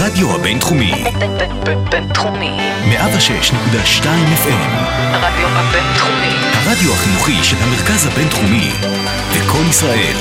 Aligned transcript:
הרדיו 0.00 0.34
הבינתחומי. 0.34 0.92
בינתחומי. 1.90 2.56
106.2 2.90 4.04
FM. 4.44 4.68
הרדיו 4.98 5.48
הבינתחומי. 5.48 6.34
הרדיו 6.52 6.92
החינוכי 6.92 7.44
של 7.44 7.56
המרכז 7.60 8.06
הבינתחומי. 8.06 8.70
לקום 9.36 9.70
ישראל. 9.70 10.16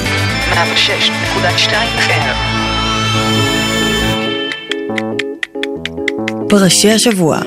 106.2 0.54 1.72
FM. 1.97 2.37
פרשי 6.50 6.91
השבוע. 6.91 7.40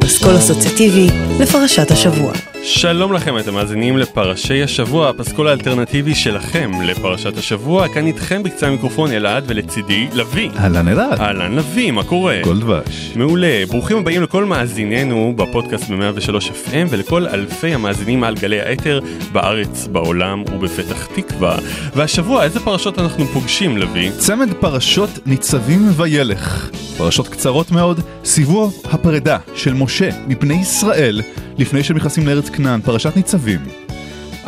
פסקול 0.00 0.36
אסוציאטיבי 0.36 1.06
לפרשת 1.40 1.90
השבוע. 1.90 2.32
שלום 2.66 3.12
לכם, 3.12 3.38
אתם 3.38 3.54
מאזינים 3.54 3.98
לפרשי 3.98 4.62
השבוע, 4.62 5.08
הפסקול 5.08 5.48
האלטרנטיבי 5.48 6.14
שלכם 6.14 6.70
לפרשת 6.82 7.36
השבוע. 7.36 7.88
כאן 7.88 8.06
איתכם 8.06 8.42
בקצה 8.42 8.66
המיקרופון 8.66 9.12
אלעד 9.12 9.44
ולצידי 9.46 10.08
לביא. 10.12 10.50
אהלן 10.58 10.88
אלעד. 10.88 11.20
אהלן 11.20 11.54
לביא, 11.54 11.90
מה 11.90 12.04
קורה? 12.04 12.40
כל 12.44 12.60
דבש. 12.60 13.12
מעולה, 13.16 13.62
ברוכים 13.68 13.96
הבאים 13.96 14.22
לכל 14.22 14.44
מאזיננו 14.44 15.34
בפודקאסט 15.36 15.90
ב-103 15.90 16.30
FM 16.42 16.86
ולכל 16.90 17.26
אלפי 17.26 17.74
המאזינים 17.74 18.24
על 18.24 18.34
גלי 18.34 18.60
האתר 18.60 19.00
בארץ, 19.32 19.88
בעולם 19.92 20.42
ובפתח 20.52 21.06
תקווה. 21.14 21.56
והשבוע 21.94 22.44
איזה 22.44 22.60
פרשות 22.60 22.98
אנחנו 22.98 23.24
פוגשים 23.24 23.76
לביא? 23.76 24.10
צמד 24.18 24.52
פרשות 24.60 25.10
ניצבים 25.26 25.88
וילך. 25.96 26.70
פרשות 26.96 27.28
קצרות 27.28 27.70
מאוד, 27.70 28.00
סיבוב 28.24 28.82
הפרידה 28.84 29.38
של 29.54 29.74
משה 29.74 30.10
מבני 30.26 30.54
ישראל 30.54 31.22
לפני 31.58 31.84
שהם 31.84 31.96
נכנסים 31.96 32.26
לארץ 32.26 32.48
כנען, 32.50 32.80
פרשת 32.80 33.16
ניצבים. 33.16 33.60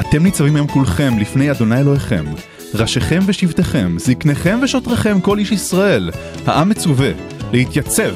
אתם 0.01 0.23
ניצבים 0.23 0.57
היום 0.57 0.67
כולכם 0.67 1.19
לפני 1.19 1.51
אדוני 1.51 1.81
אלוהיכם, 1.81 2.25
ראשיכם 2.75 3.21
ושבטיכם, 3.27 3.97
זקניכם 3.99 4.59
ושוטריכם, 4.63 5.21
כל 5.21 5.39
איש 5.39 5.53
ישראל. 5.53 6.11
העם 6.47 6.69
מצווה 6.69 7.11
להתייצב 7.53 8.15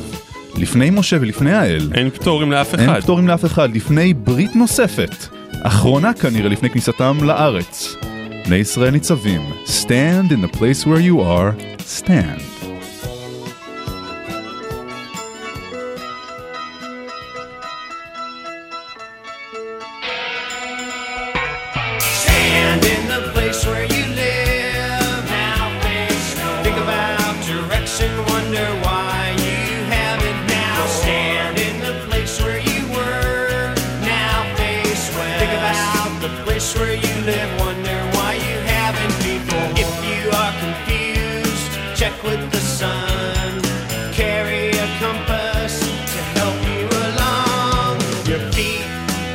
לפני 0.56 0.90
משה 0.90 1.16
ולפני 1.20 1.52
האל. 1.52 1.90
אין 1.94 2.10
פטורים 2.10 2.52
לאף 2.52 2.74
אחד. 2.74 2.82
אין 2.82 3.00
פטורים 3.00 3.28
לאף 3.28 3.44
אחד, 3.44 3.76
לפני 3.76 4.14
ברית 4.14 4.56
נוספת, 4.56 5.26
אחרונה 5.62 6.12
כנראה 6.14 6.48
לפני 6.48 6.70
כניסתם 6.70 7.18
לארץ. 7.22 7.96
בני 8.46 8.56
ישראל 8.56 8.90
ניצבים, 8.90 9.40
stand 9.66 10.30
in 10.30 10.44
the 10.44 10.56
place 10.56 10.84
where 10.84 11.02
you 11.10 11.20
are, 11.20 11.80
stand. 12.00 12.49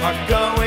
Are 0.06 0.28
going 0.30 0.65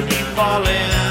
could 0.00 0.08
be 0.08 0.22
falling. 0.36 1.07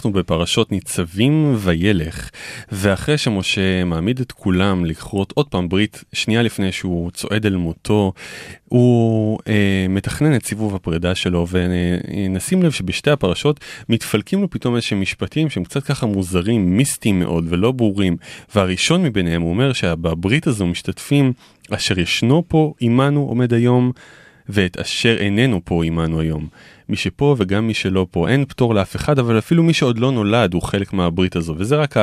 אנחנו 0.00 0.12
בפרשות 0.12 0.72
ניצבים 0.72 1.54
וילך, 1.58 2.30
ואחרי 2.72 3.18
שמשה 3.18 3.84
מעמיד 3.84 4.20
את 4.20 4.32
כולם 4.32 4.84
לכרות 4.84 5.32
עוד 5.36 5.48
פעם 5.48 5.68
ברית, 5.68 6.04
שנייה 6.12 6.42
לפני 6.42 6.72
שהוא 6.72 7.10
צועד 7.10 7.46
אל 7.46 7.56
מותו, 7.56 8.12
הוא 8.68 9.38
אה, 9.48 9.86
מתכנן 9.88 10.34
את 10.34 10.46
סיבוב 10.46 10.74
הפרידה 10.74 11.14
שלו, 11.14 11.46
ונשים 11.50 12.62
לב 12.62 12.70
שבשתי 12.70 13.10
הפרשות 13.10 13.60
מתפלקים 13.88 14.40
לו 14.40 14.50
פתאום 14.50 14.76
איזשהם 14.76 15.00
משפטים 15.00 15.50
שהם 15.50 15.64
קצת 15.64 15.84
ככה 15.84 16.06
מוזרים, 16.06 16.76
מיסטיים 16.76 17.18
מאוד 17.18 17.44
ולא 17.48 17.72
ברורים, 17.72 18.16
והראשון 18.54 19.02
מביניהם 19.02 19.42
הוא 19.42 19.50
אומר 19.50 19.72
שבברית 19.72 20.46
הזו 20.46 20.66
משתתפים 20.66 21.32
אשר 21.70 21.98
ישנו 21.98 22.44
פה 22.48 22.74
עמנו 22.80 23.20
עומד 23.20 23.54
היום, 23.54 23.92
ואת 24.48 24.76
אשר 24.76 25.16
איננו 25.18 25.60
פה 25.64 25.84
עמנו 25.84 26.20
היום. 26.20 26.48
מי 26.90 26.96
שפה 26.96 27.36
וגם 27.38 27.66
מי 27.66 27.74
שלא 27.74 28.06
פה, 28.10 28.28
אין 28.28 28.44
פטור 28.44 28.74
לאף 28.74 28.96
אחד, 28.96 29.18
אבל 29.18 29.38
אפילו 29.38 29.62
מי 29.62 29.72
שעוד 29.72 29.98
לא 29.98 30.12
נולד 30.12 30.54
הוא 30.54 30.62
חלק 30.62 30.92
מהברית 30.92 31.36
הזו, 31.36 31.54
וזה 31.58 31.76
רק 31.76 31.94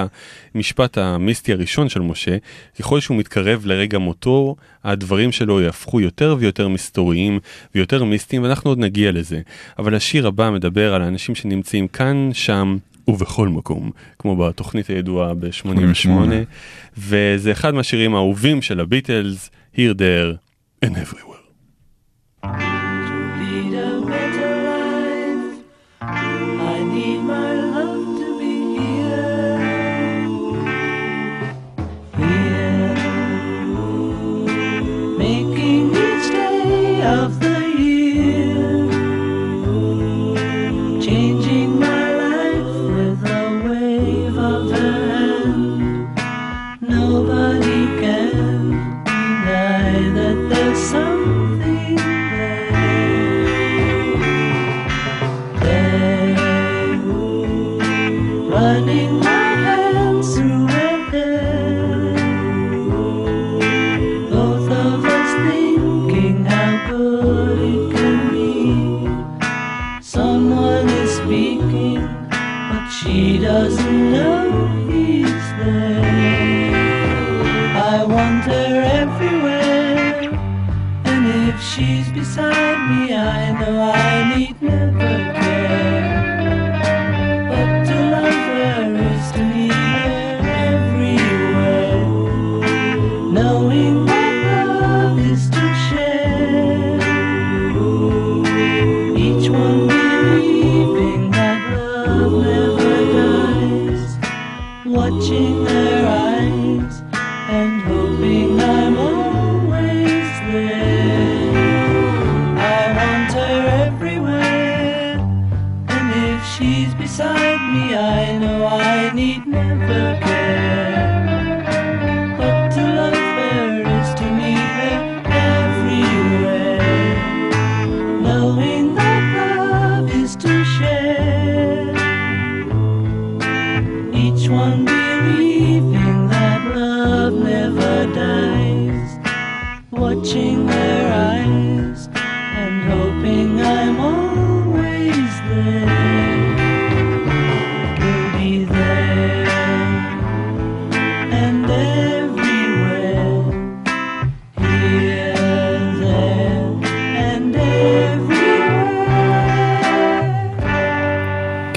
המשפט 0.55 0.97
המיסטי 0.97 1.53
הראשון 1.53 1.89
של 1.89 2.01
משה, 2.01 2.37
ככל 2.79 2.99
שהוא 2.99 3.17
מתקרב 3.17 3.65
לרגע 3.65 3.97
מותו, 3.97 4.55
הדברים 4.83 5.31
שלו 5.31 5.61
יהפכו 5.61 6.01
יותר 6.01 6.35
ויותר 6.39 6.67
מסתוריים 6.67 7.39
ויותר 7.75 8.03
מיסטיים, 8.03 8.43
ואנחנו 8.43 8.71
עוד 8.71 8.79
נגיע 8.79 9.11
לזה. 9.11 9.41
אבל 9.79 9.95
השיר 9.95 10.27
הבא 10.27 10.49
מדבר 10.51 10.93
על 10.93 11.01
האנשים 11.01 11.35
שנמצאים 11.35 11.87
כאן, 11.87 12.29
שם, 12.33 12.77
ובכל 13.07 13.47
מקום, 13.47 13.91
כמו 14.19 14.35
בתוכנית 14.35 14.87
הידועה 14.87 15.33
ב-88, 15.33 15.51
88. 15.51 16.35
וזה 16.97 17.51
אחד 17.51 17.73
מהשירים 17.73 18.15
האהובים 18.15 18.61
של 18.61 18.79
הביטלס, 18.79 19.49
Here, 19.75 19.93
There 19.97 20.37
and 20.85 20.89
Everywhere. 20.89 21.26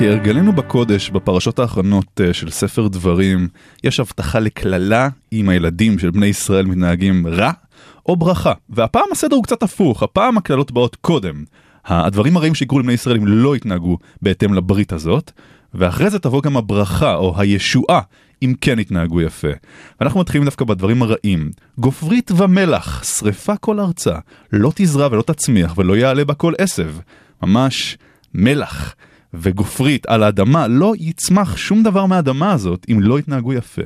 כהרגלנו 0.00 0.52
בקודש, 0.52 1.10
בפרשות 1.10 1.58
האחרונות 1.58 2.20
אה, 2.20 2.34
של 2.34 2.50
ספר 2.50 2.88
דברים, 2.88 3.48
יש 3.84 4.00
הבטחה 4.00 4.38
לקללה 4.38 5.08
אם 5.32 5.48
הילדים 5.48 5.98
של 5.98 6.10
בני 6.10 6.26
ישראל 6.26 6.66
מתנהגים 6.66 7.26
רע 7.26 7.50
או 8.06 8.16
ברכה. 8.16 8.52
והפעם 8.68 9.04
הסדר 9.12 9.36
הוא 9.36 9.44
קצת 9.44 9.62
הפוך, 9.62 10.02
הפעם 10.02 10.38
הקללות 10.38 10.72
באות 10.72 10.96
קודם. 10.96 11.44
הדברים 11.84 12.36
הרעים 12.36 12.54
שיקרו 12.54 12.78
לבני 12.78 12.92
ישראל 12.92 13.16
אם 13.16 13.26
לא 13.26 13.56
יתנהגו 13.56 13.98
בהתאם 14.22 14.54
לברית 14.54 14.92
הזאת, 14.92 15.30
ואחרי 15.74 16.10
זה 16.10 16.18
תבוא 16.18 16.42
גם 16.42 16.56
הברכה 16.56 17.14
או 17.14 17.34
הישועה 17.36 18.00
אם 18.42 18.54
כן 18.60 18.78
יתנהגו 18.78 19.20
יפה. 19.20 19.52
ואנחנו 20.00 20.20
מתחילים 20.20 20.44
דווקא 20.44 20.64
בדברים 20.64 21.02
הרעים. 21.02 21.50
גופרית 21.78 22.30
ומלח, 22.36 23.04
שרפה 23.04 23.56
כל 23.56 23.80
ארצה, 23.80 24.14
לא 24.52 24.72
תזרע 24.74 25.08
ולא 25.10 25.22
תצמיח 25.22 25.78
ולא 25.78 25.96
יעלה 25.96 26.24
בה 26.24 26.34
כל 26.34 26.52
עשב. 26.58 26.90
ממש 27.42 27.98
מלח 28.34 28.94
וגופרית 29.34 30.06
על 30.06 30.22
האדמה, 30.22 30.68
לא 30.68 30.92
יצמח 30.98 31.56
שום 31.56 31.82
דבר 31.82 32.06
מהאדמה 32.06 32.52
הזאת 32.52 32.86
אם 32.90 33.00
לא 33.00 33.18
יתנהגו 33.18 33.52
יפה. 33.52 33.82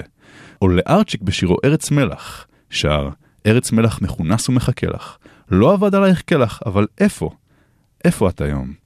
או 0.63 0.69
לארצ'יק 0.69 1.23
בשירו 1.23 1.57
ארץ 1.65 1.91
מלח, 1.91 2.47
שר 2.71 3.09
ארץ 3.47 3.73
מלח 3.73 4.03
מכונס 4.03 4.49
ומחכה 4.49 4.87
לך. 4.87 5.17
לא 5.51 5.75
אבד 5.75 5.95
עלייך 5.95 6.23
כלח, 6.29 6.61
אבל 6.67 6.87
איפה? 7.01 7.31
איפה 8.05 8.29
את 8.29 8.41
היום? 8.41 8.84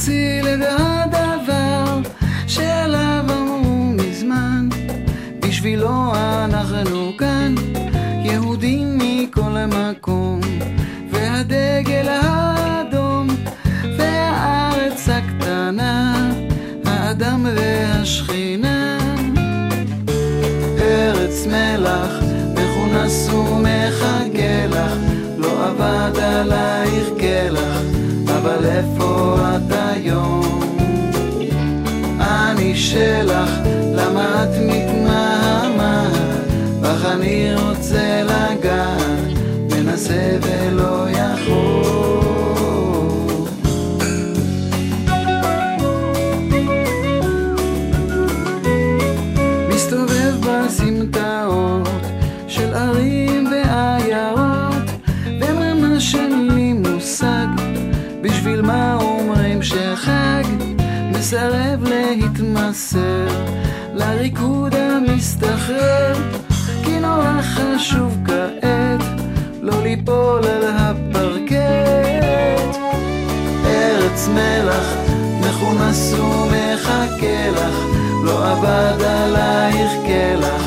להציל 0.00 0.48
את 0.48 0.60
הדבר 0.78 1.98
שעליו 2.46 3.24
אמרו 3.30 3.92
מזמן. 3.96 4.68
בשבילו 5.40 6.12
אנחנו 6.14 7.16
כאן 7.18 7.54
יהודים 8.24 8.98
מכל 8.98 9.56
מקום 9.66 10.40
והדגל 11.10 12.08
האדום 12.08 13.28
והארץ 13.98 15.08
הקטנה 15.08 16.30
האדם 16.84 17.46
והשכינה. 17.56 18.98
ארץ 20.78 21.46
מלח, 21.46 22.12
מכונס 22.54 23.28
ומחכה 23.28 24.66
לך, 24.68 24.92
לא 25.38 25.70
אבד 25.70 26.18
עלייך 26.18 27.08
כלח, 27.20 27.80
אבל 28.26 28.64
איפה 28.64 29.36
את 29.56 29.79
היום? 30.04 30.60
אני 32.20 32.76
שלך, 32.76 33.50
למה 33.94 34.42
את 34.44 34.48
מתמהמת? 34.66 36.12
בך 36.80 37.04
אני 37.04 37.54
רוצה 37.54 38.22
לגעת, 38.22 39.38
מנסה 39.70 40.38
ולא 40.42 41.06
יכול. 41.10 41.29
להתמסר 62.70 63.26
לריקוד 63.94 64.74
המסתחרר 64.74 66.14
כי 66.84 67.00
נורא 67.00 67.40
חשוב 67.42 68.18
כעת 68.24 69.00
לא 69.60 69.82
ליפול 69.82 70.44
על 70.46 70.62
הפרקט 70.76 71.54
ארץ 73.64 74.28
מלח, 74.28 74.94
מכונס 75.40 76.12
ומחכה 76.12 77.50
לך, 77.50 77.76
לא 78.24 78.52
אבד 78.52 79.02
עלייך 79.02 79.92
קלח, 80.06 80.62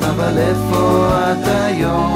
אבל 0.00 0.38
איפה 0.38 1.08
את 1.32 1.48
היום? 1.48 2.14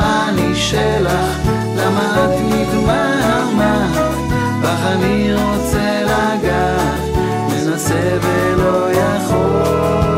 אני 0.00 0.54
שלך, 0.54 1.48
למה 1.76 2.24
את 2.24 2.40
מתמהמת? 2.40 4.14
בך 4.62 4.86
אני 4.86 5.34
רוצה 5.34 5.83
ולא 8.22 8.90
יכול. 8.92 10.13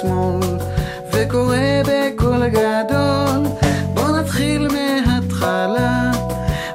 ושמאל, 0.00 0.58
וקורא 1.12 1.56
בקול 1.86 2.48
גדול, 2.48 3.46
בוא 3.94 4.10
נתחיל 4.10 4.68
מההתחלה, 4.68 6.10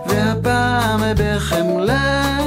והפעם 0.05 1.01
בחמלה. 1.17 2.37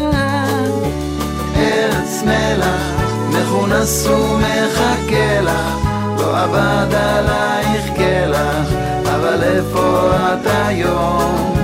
ארץ 1.57 2.23
מלח, 2.27 3.03
מכונס 3.29 4.07
ומחכה 4.07 5.41
לך, 5.41 5.87
לא 6.19 6.45
אבד 6.45 6.95
עלייך 6.95 7.87
קלח, 7.97 8.69
אבל 9.05 9.43
איפה 9.43 10.11
את 10.17 10.47
היום? 10.67 11.55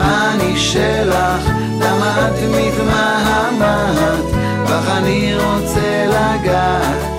אני 0.00 0.56
שלך, 0.56 1.48
למה 1.80 2.28
את 2.28 2.38
מתמהמת? 2.50 4.24
בך 4.64 4.90
אני 4.96 5.34
רוצה 5.36 6.06
לגעת, 6.06 7.13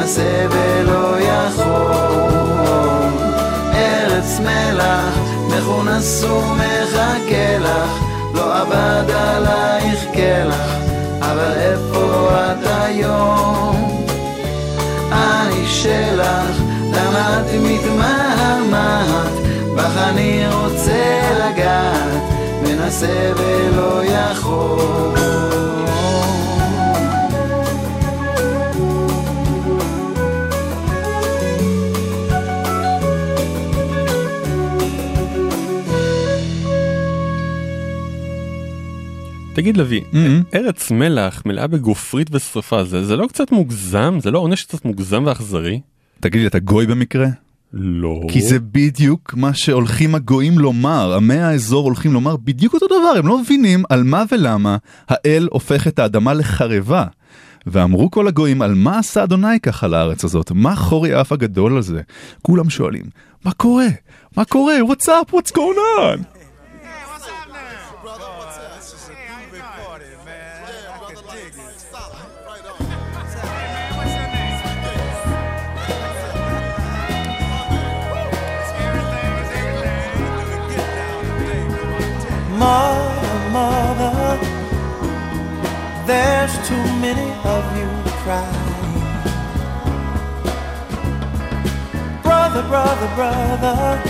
מנסה 0.00 0.46
ולא 0.50 1.20
יכול. 1.20 1.92
ארץ 3.74 4.40
מלח, 4.40 5.18
מכונס 5.48 6.24
ומחכה 6.24 7.58
לך, 7.58 8.04
לא 8.34 8.62
אבד 8.62 9.10
עלייך 9.10 10.04
קלח, 10.12 10.74
אבל 11.20 11.52
איפה 11.56 12.28
את 12.32 12.66
היום? 12.66 14.04
אני 15.12 15.66
שלך, 15.66 16.62
למה 16.92 17.40
את 17.40 17.54
מתמהמת? 17.62 19.32
בך 19.76 19.96
אני 19.96 20.44
רוצה 20.52 21.20
לגעת, 21.38 22.22
מנסה 22.62 23.32
ולא 23.36 24.04
יכול. 24.04 25.59
תגיד 39.60 39.76
לוי, 39.76 40.00
Mhm. 40.12 40.16
ארץ 40.54 40.90
מלח 40.90 41.42
מלאה 41.46 41.66
בגופרית 41.66 42.28
ושרפה, 42.32 42.84
זה 42.84 43.04
זה 43.04 43.16
לא 43.16 43.26
קצת 43.26 43.52
מוגזם? 43.52 44.18
זה 44.22 44.30
לא 44.30 44.38
עונש 44.38 44.64
קצת 44.64 44.84
מוגזם 44.84 45.22
ואכזרי? 45.26 45.80
תגיד 46.20 46.40
לי, 46.40 46.46
אתה 46.46 46.58
גוי 46.58 46.86
במקרה? 46.86 47.26
לא. 47.72 48.20
כי 48.28 48.40
זה 48.40 48.58
בדיוק 48.60 49.34
מה 49.36 49.54
שהולכים 49.54 50.14
הגויים 50.14 50.58
לומר, 50.58 51.14
עמי 51.16 51.34
האזור 51.36 51.84
הולכים 51.84 52.12
לומר 52.12 52.36
בדיוק 52.36 52.74
אותו 52.74 52.86
דבר, 52.86 53.18
הם 53.18 53.26
לא 53.26 53.38
מבינים 53.38 53.82
על 53.90 54.02
מה 54.02 54.24
ולמה 54.32 54.76
האל 55.08 55.48
הופך 55.50 55.86
את 55.88 55.98
האדמה 55.98 56.34
לחרבה. 56.34 57.04
ואמרו 57.66 58.10
כל 58.10 58.28
הגויים, 58.28 58.62
על 58.62 58.74
מה 58.74 58.98
עשה 58.98 59.24
אדוני 59.24 59.60
ככה 59.62 59.88
לארץ 59.88 60.24
הזאת? 60.24 60.50
מה 60.54 60.76
חורי 60.76 61.14
האף 61.14 61.32
הגדול 61.32 61.78
הזה? 61.78 62.00
כולם 62.42 62.70
שואלים, 62.70 63.04
מה 63.44 63.52
קורה? 63.52 63.86
מה 64.36 64.44
קורה? 64.44 64.74
What's 64.88 65.06
up? 65.08 65.34
What's 65.34 65.52
going 65.52 65.78
on? 65.98 66.39
Mother, 82.60 83.38
mother, 83.52 84.38
there's 86.06 86.52
too 86.68 86.84
many 87.00 87.30
of 87.54 87.64
you 87.78 87.88
crying. 88.20 89.00
Brother, 92.22 92.62
brother, 92.68 93.08
brother, 93.14 94.02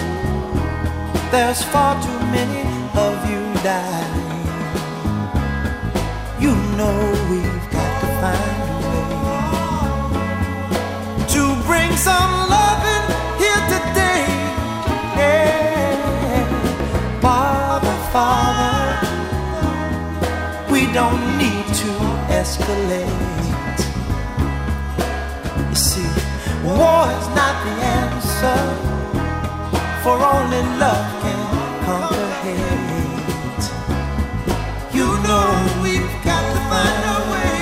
there's 1.30 1.62
far 1.62 1.94
too 2.02 2.20
many 2.34 2.62
of 2.98 3.30
you 3.30 3.40
dying. 3.62 4.42
You 6.40 6.56
know 6.76 6.98
we've 7.30 7.70
got 7.70 8.00
to 8.00 8.08
find 8.20 8.62
a 8.66 8.78
way 8.88 9.14
to 11.34 11.42
bring 11.68 11.92
some 11.96 12.32
loving 12.50 12.59
don't 20.92 21.38
need 21.38 21.66
to 21.82 21.90
escalate. 22.40 23.80
You 25.68 25.74
see, 25.74 26.10
war 26.64 27.06
is 27.18 27.28
not 27.38 27.54
the 27.64 27.74
answer, 28.00 28.60
for 30.02 30.16
only 30.18 30.62
love 30.82 31.06
can 31.22 31.40
conquer 31.86 32.30
hate. 32.42 33.66
You 34.92 35.06
know 35.26 35.48
we've 35.82 36.14
got 36.24 36.42
to 36.54 36.60
find 36.70 37.02
a 37.14 37.18
way 37.32 37.58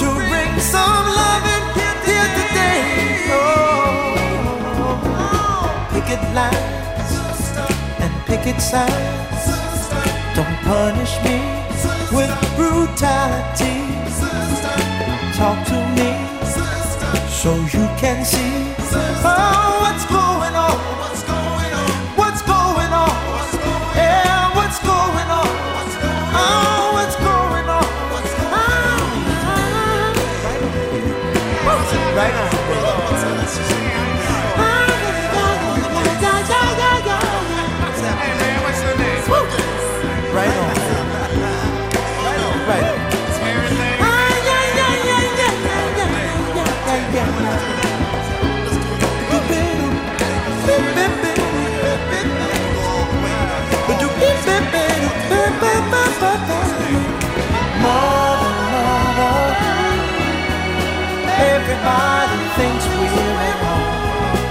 to 0.00 0.06
bring 0.30 0.52
some 0.60 1.06
loving 1.20 1.66
here 2.06 2.28
today. 2.38 2.82
Oh, 3.34 4.14
picket 5.92 6.22
lines 6.34 7.12
and 7.98 8.12
picket 8.26 8.60
signs. 8.60 9.19
Don't 10.40 10.56
punish 10.62 11.22
me 11.22 11.36
with 12.16 12.32
brutality. 12.56 13.76
Talk 15.36 15.66
to 15.66 15.78
me 15.96 16.10
so 17.28 17.56
you 17.56 17.86
can 18.00 18.24
see 18.24 18.72
oh, 19.22 19.80
what's 19.82 20.06
going 20.06 20.16
on. 20.16 20.19
Everybody 61.70 62.42
thinks 62.58 62.84
we're 62.90 63.54
home. 63.62 64.42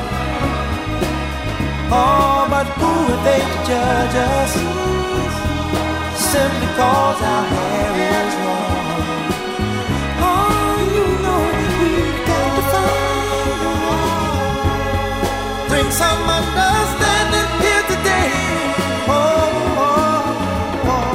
Oh, 1.91 2.47
but 2.49 2.67
who 2.79 2.91
are 3.11 3.19
they 3.27 3.41
to 3.43 3.57
judge 3.67 4.15
us? 4.15 4.51
Simply 6.15 6.69
cause 6.79 7.21
our 7.21 7.45
hair 7.53 7.91
is 8.07 8.33
long. 8.45 9.35
Oh, 10.31 10.79
you 10.95 11.07
know 11.23 11.43
we've 11.59 12.21
got 12.29 12.49
to 12.55 12.63
find. 12.71 13.67
Bring 15.67 15.89
some 15.91 16.23
understanding 16.39 17.51
here 17.59 17.83
today. 17.91 18.31
Oh, 19.11 19.19
oh, 19.75 19.91
oh. 20.87 20.95
oh. 20.95 21.11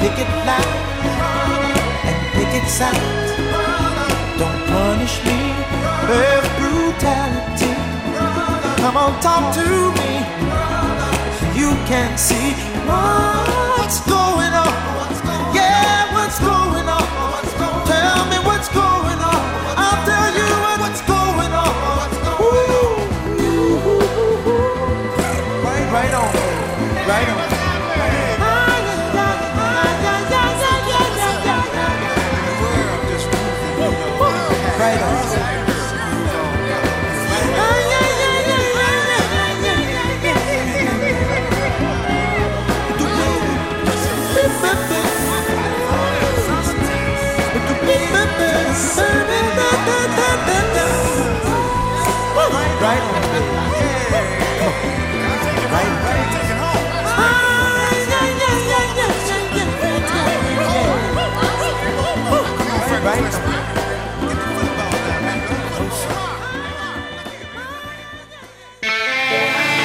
pick 0.00 0.16
it 0.18 0.30
loud 0.44 0.74
and 2.08 2.18
pick 2.34 2.50
it 2.60 2.66
sound. 2.68 3.25
Punish 6.06 6.48
brutality. 6.60 7.74
Come 8.80 8.96
on, 8.96 9.20
talk 9.20 9.52
to 9.56 9.66
me. 9.98 10.12
You 11.60 11.70
can 11.90 12.16
see 12.16 12.52
what's 12.86 13.98
going 14.06 14.54
on. 14.54 14.72
Yeah, 15.52 16.14
what's 16.14 16.38
going 16.38 16.74
on? 16.74 16.75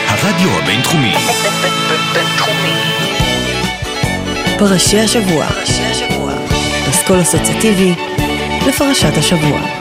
הרדיו 0.07 0.59
הבינתחומי, 0.59 1.13
בינתחומי. 2.13 2.73
פרשי 4.59 4.99
השבוע. 4.99 5.45
פסקול 6.89 7.21
אסוציאטיבי 7.21 7.95
לפרשת 8.67 9.17
השבוע. 9.17 9.80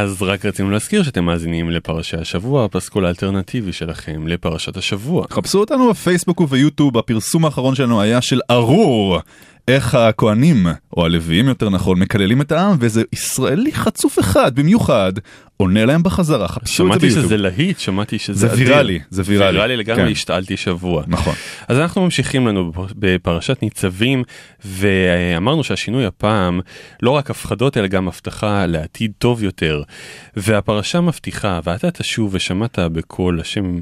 אז 0.00 0.22
רק 0.22 0.46
רצינו 0.46 0.70
להזכיר 0.70 1.02
שאתם 1.02 1.24
מאזינים 1.24 1.70
לפרשי 1.70 2.16
השבוע, 2.16 2.64
הפסקול 2.64 3.06
האלטרנטיבי 3.06 3.72
שלכם 3.72 4.28
לפרשת 4.28 4.76
השבוע. 4.76 5.26
חפשו 5.30 5.60
אותנו 5.60 5.90
בפייסבוק 5.90 6.40
וביוטיוב, 6.40 6.98
הפרסום 6.98 7.44
האחרון 7.44 7.74
שלנו 7.74 8.00
היה 8.00 8.20
של 8.20 8.40
ארור. 8.50 9.18
איך 9.68 9.94
הכהנים, 9.94 10.66
או 10.96 11.04
הלוויים 11.04 11.48
יותר 11.48 11.70
נכון, 11.70 11.98
מקללים 11.98 12.40
את 12.40 12.52
העם, 12.52 12.76
ואיזה 12.80 13.02
ישראלי 13.12 13.72
חצוף 13.72 14.18
אחד 14.18 14.54
במיוחד, 14.54 15.12
עונה 15.56 15.84
להם 15.84 16.02
בחזרה. 16.02 16.48
חפשו 16.48 16.62
את 16.62 16.68
זה 16.70 16.74
שמעתי 16.76 17.06
ביוטיוב. 17.06 17.26
שזה 17.26 17.36
להיט, 17.36 17.78
שמעתי 17.78 18.18
שזה 18.18 18.48
זה 18.48 18.52
אדיר. 18.52 18.68
ויראלי, 18.68 19.00
זה 19.10 19.22
ויראלי. 19.26 19.56
ויראלי 19.56 19.76
לגמרי, 19.76 20.04
כן. 20.04 20.10
השתעלתי 20.10 20.56
שבוע. 20.56 21.04
נכון. 21.06 21.34
אז 21.68 21.78
אנחנו 21.78 22.04
ממשיכים 22.04 22.46
לנו 22.46 22.72
בפרשת 22.98 23.62
ניצבים, 23.62 24.24
ואמרנו 24.64 25.64
שהשינוי 25.64 26.06
הפעם 26.06 26.60
לא 27.02 27.10
רק 27.10 27.30
הפחדות 27.30 27.76
אלא 27.76 27.86
גם 27.86 28.08
הבטחה 28.08 28.66
לעתיד 28.66 29.12
טוב 29.18 29.42
יותר. 29.42 29.82
והפרשה 30.36 31.00
מבטיחה, 31.00 31.60
ואתה 31.64 31.90
תשוב 31.90 32.30
ושמעת 32.34 32.78
בקול 32.78 33.40
השם 33.40 33.80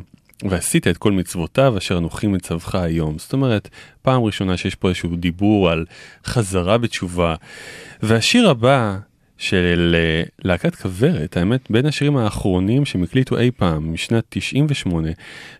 ועשית 0.51 0.89
את 0.89 0.97
כל 0.97 1.13
מצוותיו 1.13 1.79
אשר 1.79 1.99
אנוכי 1.99 2.27
מצווך 2.27 2.75
היום. 2.75 3.19
זאת 3.19 3.33
אומרת, 3.33 3.69
פעם 4.03 4.23
ראשונה 4.23 4.57
שיש 4.57 4.75
פה 4.75 4.89
איזשהו 4.89 5.17
דיבור 5.17 5.71
על 5.71 5.85
חזרה 6.27 6.79
בתשובה. 6.79 7.35
והשיר 8.03 8.51
הבא 8.51 8.99
של 9.39 9.97
אה, 9.99 10.23
להקת 10.45 10.75
כוורת, 10.75 11.37
האמת 11.37 11.71
בין 11.71 11.87
השירים 11.87 12.17
האחרונים 12.17 12.85
שהם 12.85 13.03
הקליטו 13.03 13.39
אי 13.39 13.51
פעם, 13.51 13.95
משנת 13.95 14.25
98, 14.29 15.09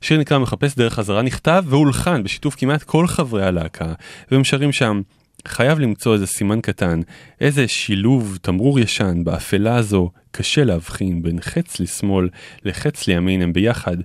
שיר 0.01 0.19
נקרא 0.19 0.39
מחפש 0.39 0.75
דרך 0.75 0.95
חזרה, 0.95 1.23
נכתב 1.23 1.65
והולחן 1.67 2.23
בשיתוף 2.23 2.55
כמעט 2.55 2.83
כל 2.83 3.07
חברי 3.07 3.45
הלהקה, 3.45 3.93
והם 4.31 4.45
שרים 4.45 4.73
שם 4.73 5.01
חייב 5.49 5.79
למצוא 5.79 6.15
איזה 6.15 6.27
סימן 6.27 6.61
קטן, 6.61 7.01
איזה 7.41 7.69
שילוב 7.69 8.39
תמרור 8.43 8.81
ישן 8.81 9.25
באפלה 9.25 9.77
הזו, 9.77 10.11
קשה 10.31 10.65
להבחין 10.65 11.23
בין 11.23 11.41
חץ 11.41 11.81
לשמאל 11.81 12.29
לחץ 12.65 13.09
לימין, 13.09 13.43
הם 13.43 13.53
ביחד. 13.53 13.97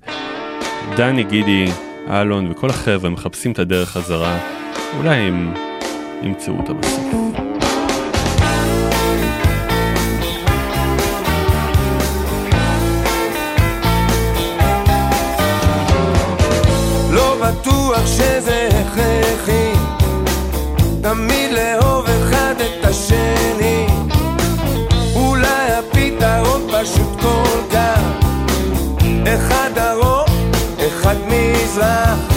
דני, 0.98 1.24
גידי, 1.24 1.66
אלון 2.10 2.52
וכל 2.52 2.70
החבר'ה 2.70 3.10
מחפשים 3.10 3.52
את 3.52 3.60
הדרך 3.60 3.90
חזרה, 3.90 4.40
אולי 4.98 5.16
הם 5.16 5.54
ימצאו 6.24 6.54
אותה 6.58 6.74
בסוף. 6.74 7.57
תמיד 21.08 21.52
לאהוב 21.52 22.06
אחד 22.06 22.56
את 22.62 22.86
השני. 22.86 23.88
אולי 25.16 25.72
הפתרון 25.72 26.68
פשוט 26.74 27.22
כל 27.22 27.62
כך. 27.72 28.00
אחד 29.28 29.70
דרום, 29.76 30.26
אחד 30.88 31.16
מזרח 31.28 32.37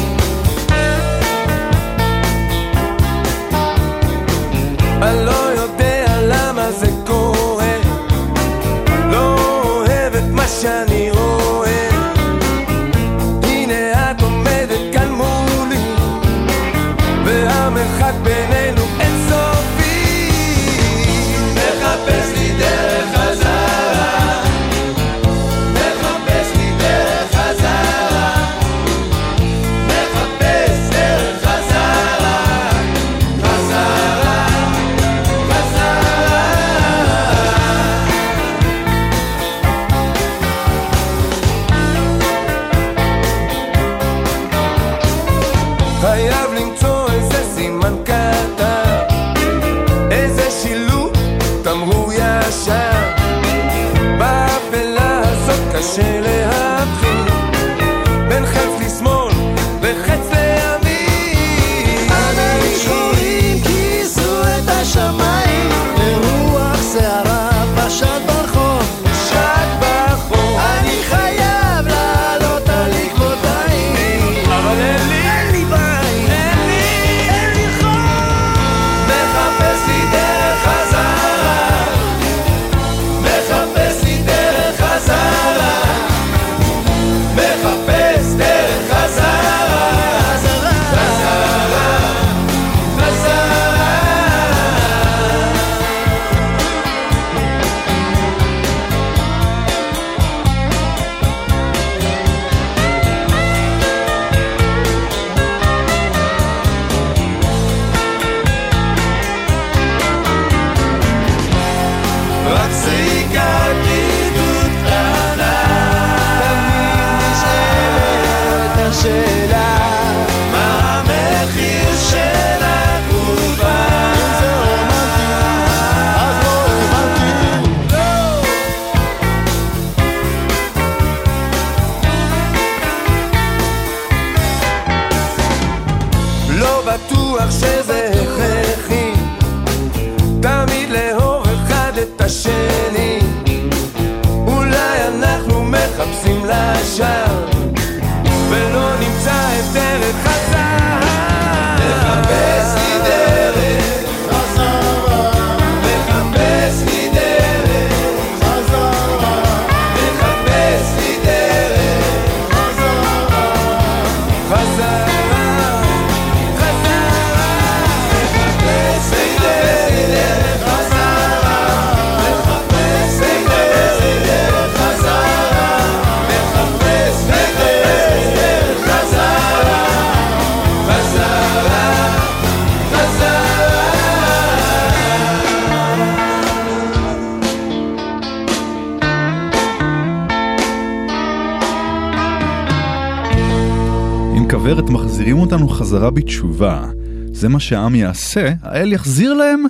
אותנו 195.53 195.69
חזרה 195.69 196.11
בתשובה. 196.11 196.91
זה 197.33 197.49
מה 197.49 197.61
שהעם 197.61 197.95
יעשה, 197.95 198.53
האל 198.63 198.93
יחזיר 198.93 199.35
להם 199.35 199.65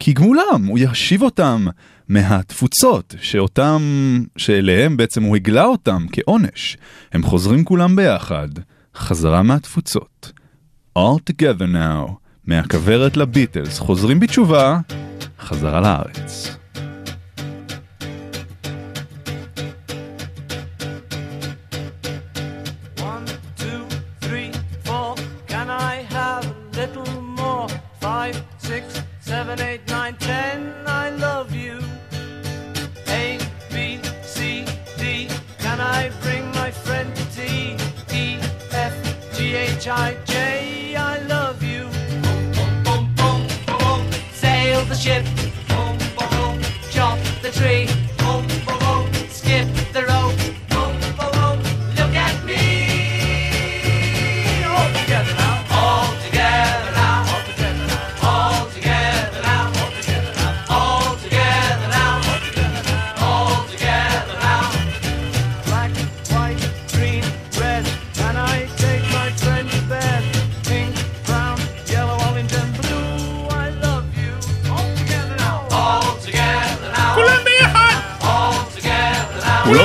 כגמולם, 0.00 0.64
הוא 0.68 0.78
ישיב 0.78 1.22
אותם 1.22 1.66
מהתפוצות, 2.08 3.14
שאותם, 3.20 3.82
שאליהם 4.36 4.96
בעצם 4.96 5.22
הוא 5.22 5.36
הגלה 5.36 5.64
אותם 5.64 6.06
כעונש. 6.12 6.76
הם 7.12 7.22
חוזרים 7.22 7.64
כולם 7.64 7.96
ביחד, 7.96 8.48
חזרה 8.96 9.42
מהתפוצות. 9.42 10.32
All 10.98 11.30
together 11.30 11.74
now, 11.74 12.12
מהכוורת 12.44 13.16
לביטלס, 13.16 13.78
חוזרים 13.78 14.20
בתשובה, 14.20 14.78
חזרה 15.40 15.80
לארץ. 15.80 16.59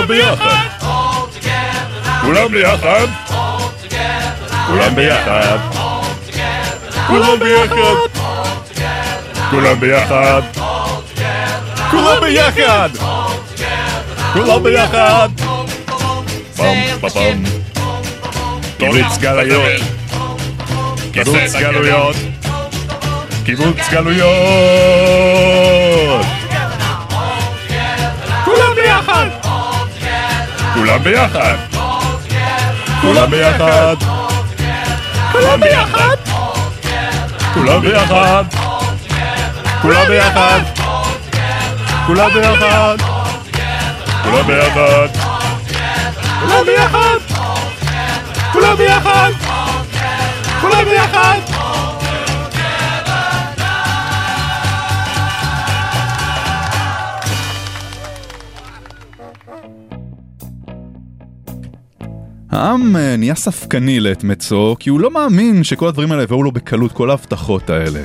כולם 0.06 0.18
ביחד. 0.18 0.68
כולם 2.22 2.52
ביחד. 2.52 3.08
כולם 4.68 4.96
ביחד. 4.96 5.58
כולם 7.08 7.40
ביחד. 7.40 7.96
כולם 9.50 9.80
ביחד. 9.80 10.42
כולם 11.92 12.20
ביחד. 12.22 12.90
כולם 14.34 14.64
ביחד. 14.64 15.30
פם 16.56 17.10
פם 17.10 17.44
קיבוץ 18.78 19.18
גלויות. 19.18 19.82
קיבוץ 21.14 21.56
גלויות. 21.56 22.16
קיבוץ 23.46 23.90
גלויות. 23.92 25.85
כולם 30.86 31.04
ביחד. 31.04 31.56
כולם 33.02 33.30
ביחד. 33.32 33.96
כולם 35.32 35.60
ביחד. 35.60 36.16
כולם 37.54 37.82
ביחד. 37.82 38.44
כולם 39.82 40.08
ביחד. 40.08 40.60
כולם 42.06 42.28
ביחד. 42.28 42.98
כולם 44.24 44.48
ביחד. 44.48 45.08
כולם 46.44 46.66
ביחד. 46.66 47.18
כולם 48.54 48.76
ביחד. 48.78 49.32
כולם 50.62 50.86
ביחד. 50.86 51.45
העם 62.56 62.96
אה, 62.96 63.18
נהיה 63.18 63.36
ספקני 63.36 64.00
לעת 64.00 64.24
מצו, 64.24 64.76
כי 64.80 64.90
הוא 64.90 65.00
לא 65.00 65.12
מאמין 65.12 65.64
שכל 65.64 65.88
הדברים 65.88 66.12
האלה 66.12 66.24
יבואו 66.24 66.44
לו 66.44 66.52
בקלות, 66.52 66.92
כל 66.92 67.10
ההבטחות 67.10 67.70
האלה. 67.70 68.04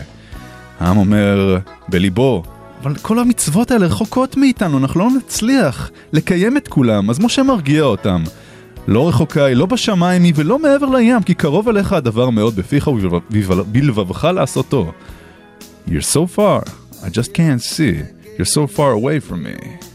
העם 0.81 0.97
אומר 0.97 1.59
בליבו, 1.89 2.43
אבל 2.83 2.97
כל 2.97 3.19
המצוות 3.19 3.71
האלה 3.71 3.87
רחוקות 3.87 4.37
מאיתנו, 4.37 4.79
אנחנו 4.79 5.01
לא 5.01 5.09
נצליח 5.11 5.91
לקיים 6.13 6.57
את 6.57 6.69
כולם, 6.69 7.11
אז 7.11 7.21
משה 7.21 7.43
מרגיע 7.43 7.83
אותם. 7.83 8.23
לא 8.89 9.09
רחוקה 9.09 9.45
היא, 9.45 9.57
לא 9.57 9.67
בשמיים 9.67 10.23
היא 10.23 10.33
ולא 10.37 10.59
מעבר 10.59 10.87
לים, 10.87 11.23
כי 11.23 11.35
קרוב 11.35 11.69
אליך 11.69 11.93
הדבר 11.93 12.31
מאוד 12.31 12.57
בפיך 12.57 12.89
ובלבבך 13.31 14.29
לעשותו. 14.35 14.93
You're 15.89 16.15
so 16.15 16.39
far, 16.39 16.63
I 17.03 17.09
just 17.09 17.33
can't 17.35 17.63
see. 17.63 18.03
You're 18.39 18.53
so 18.55 18.67
far 18.67 18.93
away 18.93 19.21
from 19.31 19.43
me. 19.43 19.90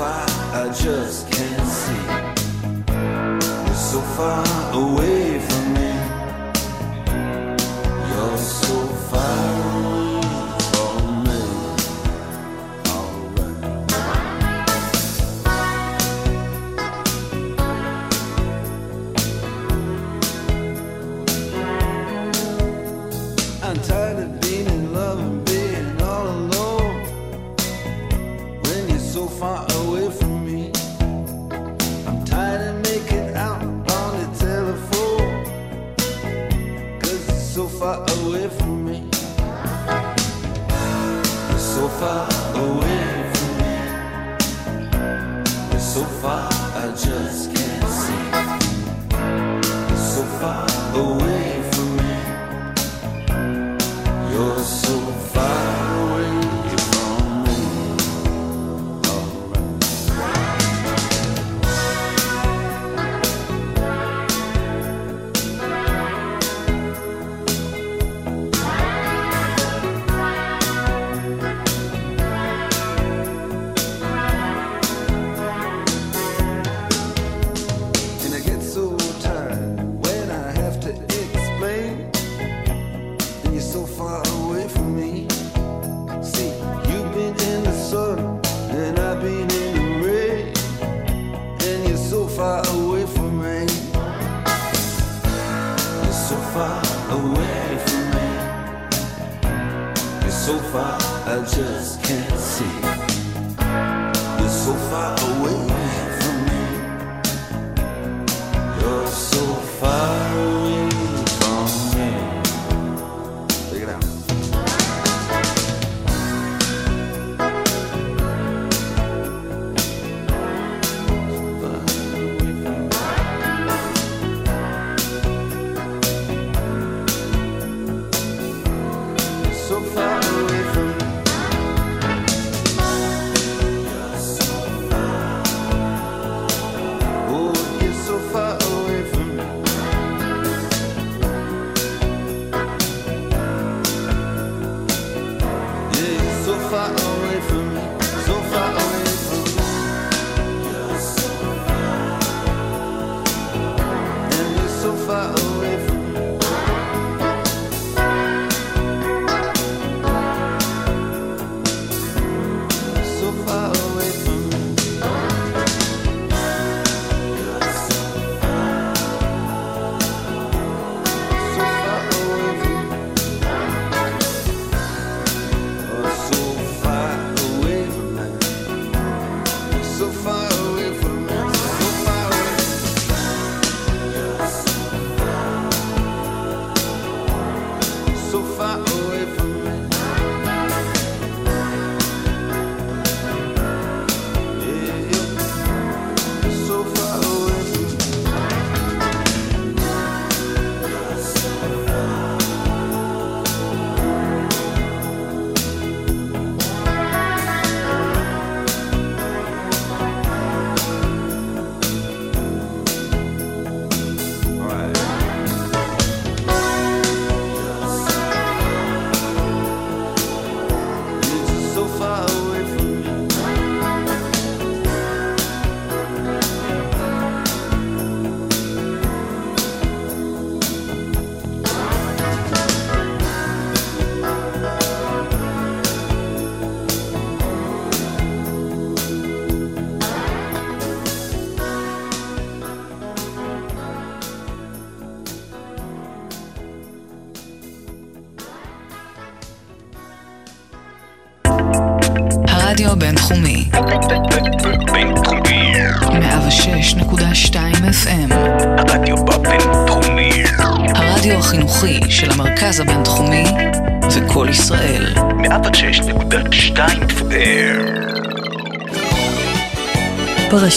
Far 0.00 0.26
I 0.62 0.66
just 0.84 1.30
can't 1.30 1.68
see. 1.80 2.04
You're 3.66 3.82
so 3.92 4.00
far 4.16 4.44
away 4.82 5.19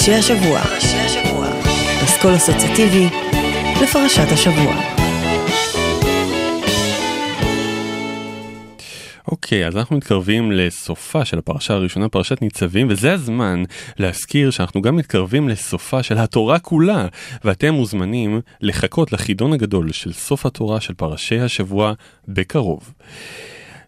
פרשי 0.05 0.13
השבוע. 0.13 0.61
אסכול 2.03 2.35
אסוציאטיבי 2.35 3.05
לפרשת 3.83 4.31
השבוע. 4.31 4.75
אוקיי, 9.27 9.67
אז 9.67 9.77
אנחנו 9.77 9.97
מתקרבים 9.97 10.51
לסופה 10.51 11.25
של 11.25 11.37
הפרשה 11.37 11.73
הראשונה, 11.73 12.09
פרשת 12.09 12.41
ניצבים, 12.41 12.87
וזה 12.89 13.13
הזמן 13.13 13.63
להזכיר 13.97 14.51
שאנחנו 14.51 14.81
גם 14.81 14.95
מתקרבים 14.95 15.49
לסופה 15.49 16.03
של 16.03 16.17
התורה 16.17 16.59
כולה, 16.59 17.07
ואתם 17.43 17.73
מוזמנים 17.73 18.41
לחכות 18.61 19.11
לחידון 19.11 19.53
הגדול 19.53 19.91
של 19.91 20.13
סוף 20.13 20.45
התורה 20.45 20.81
של 20.81 20.93
פרשי 20.93 21.39
השבוע 21.39 21.93
בקרוב. 22.27 22.93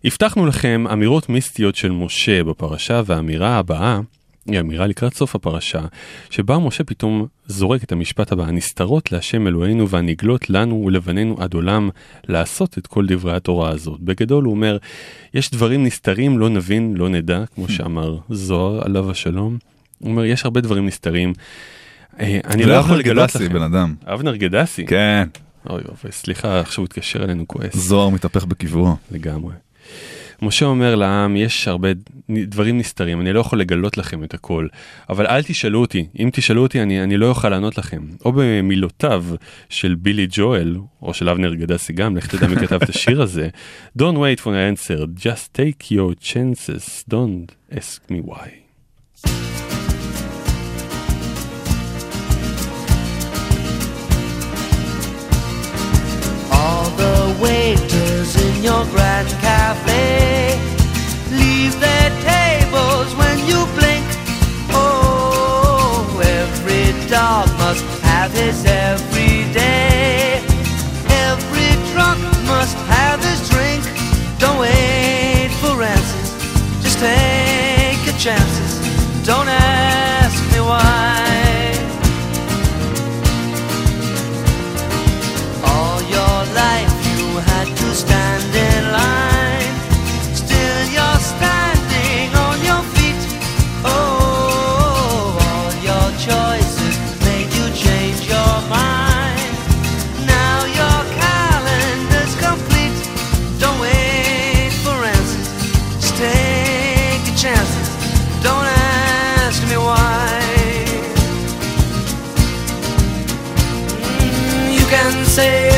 הבטחנו 0.06 0.46
לכם 0.46 0.86
אמירות 0.94 1.30
מיסטיות 1.30 1.76
של 1.76 1.92
משה 1.92 2.44
בפרשה, 2.44 3.02
והאמירה 3.06 3.58
הבאה 3.58 4.00
היא 4.48 4.60
אמירה 4.60 4.88
לקראת 4.88 5.14
סוף 5.14 5.36
הפרשה, 5.36 5.82
שבה 6.30 6.58
משה 6.60 6.84
פתאום 6.84 7.28
זורק 7.48 7.84
את 7.84 7.92
המשפט 7.92 8.32
הבא, 8.32 8.44
הנסתרות 8.44 9.12
להשם 9.12 9.48
אלוהינו 9.48 9.90
והנגלות 9.90 10.50
לנו 10.50 10.84
ולבנינו 10.86 11.36
עד 11.40 11.54
עולם 11.54 11.90
לעשות 12.28 12.78
את 12.78 12.88
כל 12.88 13.06
דברי 13.08 13.36
התורה 13.36 13.70
הזאת. 13.70 14.00
בגדול 14.00 14.44
הוא 14.44 14.54
אומר, 14.54 14.78
יש 15.34 15.52
דברים 15.52 15.84
נסתרים, 15.84 16.40
לא 16.40 16.50
נבין, 16.50 16.94
לא 16.98 17.10
נדע, 17.10 17.44
כמו 17.56 17.70
שאמר 17.76 18.18
זוהר 18.30 18.86
עליו 18.86 19.12
השלום. 19.12 19.58
הוא 20.00 20.12
אומר, 20.12 20.26
יש 20.26 20.46
הרבה 20.46 20.62
דברים 20.62 20.86
נסתרים. 20.86 21.34
אה, 22.20 22.40
אני 22.46 22.64
לא 22.64 22.74
יכול 22.74 22.98
לגלות 22.98 23.36
לכם. 23.36 23.54
בן 23.54 23.62
אדם. 23.62 23.96
אבנר 24.06 24.36
גדסי. 24.36 24.86
כן, 24.86 25.28
אוי 25.70 25.82
אוי, 26.04 26.12
סליחה, 26.12 26.60
עכשיו 26.60 26.78
הוא 26.78 26.86
התקשר 26.86 27.24
אלינו 27.24 27.48
כועס. 27.48 27.76
זוהר 27.76 28.10
מתהפך 28.10 28.46
בקברו. 28.46 28.96
לגמרי. 29.12 29.54
משה 30.42 30.66
אומר 30.66 30.96
לעם, 30.96 31.36
יש 31.36 31.68
הרבה 31.68 31.90
דברים 32.30 32.78
נסתרים, 32.78 33.22
אני 33.22 33.34
לא 33.34 33.40
יכול 33.40 33.60
לגלות 33.60 33.98
לכם 33.98 34.24
את 34.24 34.34
הכל, 34.34 34.68
אבל 35.10 35.28
אל 35.28 35.44
תשאלו 35.44 35.82
אותי, 35.82 36.08
אם 36.20 36.30
תשאלו 36.34 36.62
אותי 36.62 36.82
אני, 36.82 37.04
אני 37.04 37.18
לא 37.18 37.30
אוכל 37.30 37.50
לענות 37.50 37.78
לכם. 37.78 38.02
או 38.26 38.32
במילותיו 38.32 39.26
של 39.70 39.96
בילי 39.96 40.28
ג'ואל, 40.30 40.78
או 41.02 41.14
של 41.14 41.30
אבנר 41.30 41.54
גדסי 41.54 41.94
גם, 41.94 42.18
לך 42.18 42.28
תדע 42.28 42.48
מי 42.48 42.56
כתב 42.56 42.80
את 42.84 42.90
השיר 42.90 43.22
הזה, 43.22 43.50
Don't 43.98 44.18
wait 44.18 44.40
for 44.40 44.50
an 44.50 44.74
answer, 44.74 45.08
just 45.16 45.54
take 45.54 45.92
your 45.92 46.14
chances, 46.20 47.04
don't 47.10 47.56
ask 47.72 48.02
me 48.10 48.20
why. 48.22 48.48
All 56.52 56.88
the 57.04 57.18
waiters 57.44 58.32
in 58.46 58.64
your 58.64 58.84
grand 58.94 59.30
cafe 59.42 59.75
must 67.68 67.84
have 68.04 68.32
his 68.32 68.64
every 68.64 69.52
day. 69.52 70.40
Every 71.26 71.72
drunk 71.92 72.20
must 72.46 72.78
have 72.94 73.20
his 73.24 73.42
drink. 73.50 73.84
Don't 74.38 74.60
wait 74.60 75.50
for 75.62 75.82
answers, 75.82 76.30
just 76.84 77.00
take 77.00 78.06
your 78.06 78.18
chances. 78.20 78.75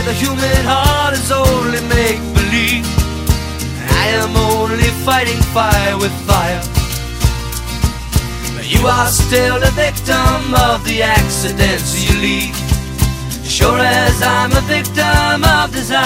The 0.08 0.13
human 0.13 0.63
heart 0.63 1.13
is 1.13 1.32
only 1.34 1.82
make 1.91 2.20
believe. 2.34 2.88
I 4.04 4.06
am 4.24 4.32
only 4.38 4.89
fighting 5.04 5.41
fire 5.52 5.98
with 5.98 6.15
fire. 6.24 6.63
But 8.56 8.72
you 8.74 8.88
are 8.88 9.08
still 9.08 9.62
a 9.62 9.72
victim 9.72 10.56
of 10.70 10.86
the 10.86 11.02
accidents 11.02 11.91
you 12.06 12.15
lead. 12.22 12.56
Sure 13.43 13.80
as 13.80 14.22
I'm 14.24 14.54
a 14.54 14.63
victim 14.76 15.43
of 15.43 15.74
desire. 15.74 16.06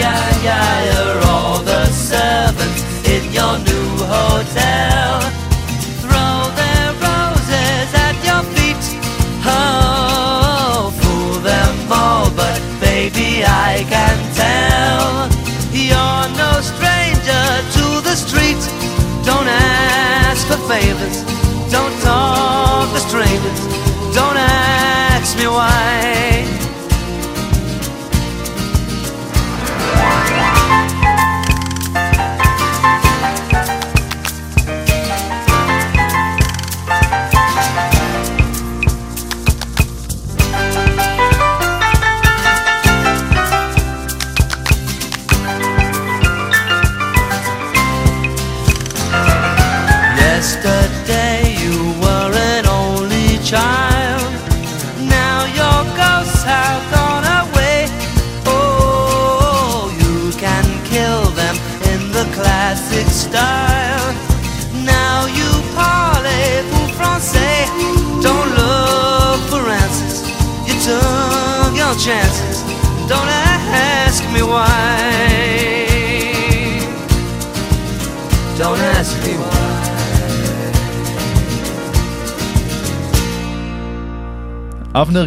Yeah, 0.00 0.24
yeah, 0.48 0.72
you're 0.88 1.22
all 1.28 1.58
the 1.58 1.84
servants 1.84 2.80
in 3.06 3.30
your 3.30 3.58
new 3.58 3.88
hotel. 4.08 5.39
I 13.80 13.84
can 13.84 14.18
tell. 14.36 15.08
You're 15.72 16.28
no 16.36 16.52
stranger 16.60 17.44
to 17.76 17.84
the 18.04 18.14
street. 18.14 18.60
Don't 19.24 19.48
ask 19.48 20.46
for 20.46 20.60
favors, 20.68 21.24
don't 21.72 21.96
talk 22.02 22.92
the 22.92 23.00
strangers, 23.00 23.29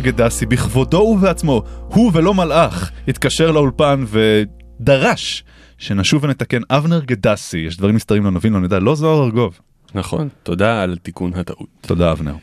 גדסי 0.03 0.45
בכבודו 0.45 0.97
ובעצמו, 0.97 1.63
הוא 1.87 2.11
ולא 2.13 2.33
מלאך, 2.33 2.91
התקשר 3.07 3.51
לאולפן 3.51 4.05
ודרש 4.07 5.43
שנשוב 5.77 6.23
ונתקן 6.23 6.61
אבנר 6.69 7.01
גדסי, 7.05 7.57
יש 7.57 7.77
דברים 7.77 7.95
נסתרים 7.95 8.23
לא 8.23 8.31
נבין, 8.31 8.53
לא 8.53 8.59
נדע, 8.59 8.79
לא 8.79 8.95
זוהר 8.95 9.23
ארגוב. 9.23 9.59
נכון, 9.95 10.29
תודה 10.43 10.83
על 10.83 10.97
תיקון 10.97 11.31
הטעות. 11.35 11.67
תודה 11.81 12.11
אבנר. 12.11 12.35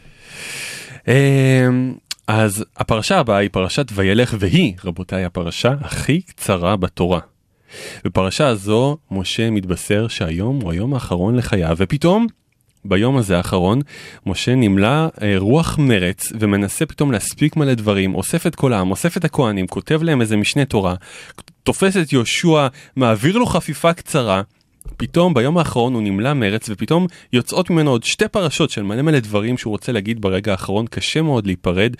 אמ, 1.08 1.94
אז 2.26 2.64
הפרשה 2.76 3.18
הבאה 3.18 3.38
היא 3.38 3.50
פרשת 3.52 3.86
וילך 3.94 4.34
והיא, 4.38 4.74
רבותיי, 4.84 5.24
הפרשה 5.24 5.74
הכי 5.80 6.20
קצרה 6.20 6.76
בתורה. 6.76 7.20
בפרשה 8.04 8.46
הזו 8.46 8.96
משה 9.10 9.50
מתבשר 9.50 10.08
שהיום 10.08 10.60
הוא 10.60 10.72
היום 10.72 10.94
האחרון 10.94 11.36
לחייו 11.36 11.76
ופתאום 11.78 12.26
ביום 12.84 13.16
הזה 13.16 13.36
האחרון 13.36 13.80
משה 14.26 14.54
נמלא 14.54 15.06
אה, 15.22 15.34
רוח 15.38 15.78
מרץ 15.78 16.32
ומנסה 16.40 16.86
פתאום 16.86 17.12
להספיק 17.12 17.56
מלא 17.56 17.74
דברים 17.74 18.14
אוסף 18.14 18.46
את 18.46 18.54
כל 18.54 18.72
העם 18.72 18.90
אוסף 18.90 19.16
את 19.16 19.24
הכהנים 19.24 19.66
כותב 19.66 20.02
להם 20.02 20.20
איזה 20.20 20.36
משנה 20.36 20.64
תורה 20.64 20.94
תופס 21.62 21.96
את 21.96 22.12
יהושע 22.12 22.66
מעביר 22.96 23.38
לו 23.38 23.46
חפיפה 23.46 23.92
קצרה 23.92 24.42
פתאום 24.96 25.34
ביום 25.34 25.58
האחרון 25.58 25.94
הוא 25.94 26.02
נמלא 26.02 26.32
מרץ 26.32 26.66
ופתאום 26.70 27.06
יוצאות 27.32 27.70
ממנו 27.70 27.90
עוד 27.90 28.04
שתי 28.04 28.28
פרשות 28.28 28.70
של 28.70 28.82
מלא 28.82 29.02
מלא 29.02 29.18
דברים 29.18 29.58
שהוא 29.58 29.70
רוצה 29.70 29.92
להגיד 29.92 30.20
ברגע 30.20 30.52
האחרון 30.52 30.86
קשה 30.86 31.22
מאוד 31.22 31.46
להיפרד 31.46 31.94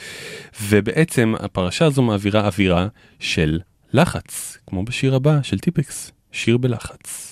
ובעצם 0.63 1.35
הפרשה 1.39 1.85
הזו 1.85 2.03
מעבירה 2.03 2.47
אווירה 2.47 2.87
של 3.21 3.59
לחץ 3.93 4.59
כמו 4.67 4.85
בשיר 4.85 5.15
הבא 5.15 5.39
של 5.43 5.59
טיפקס 5.59 6.13
שיר 6.33 6.57
בלחץ. 6.57 7.30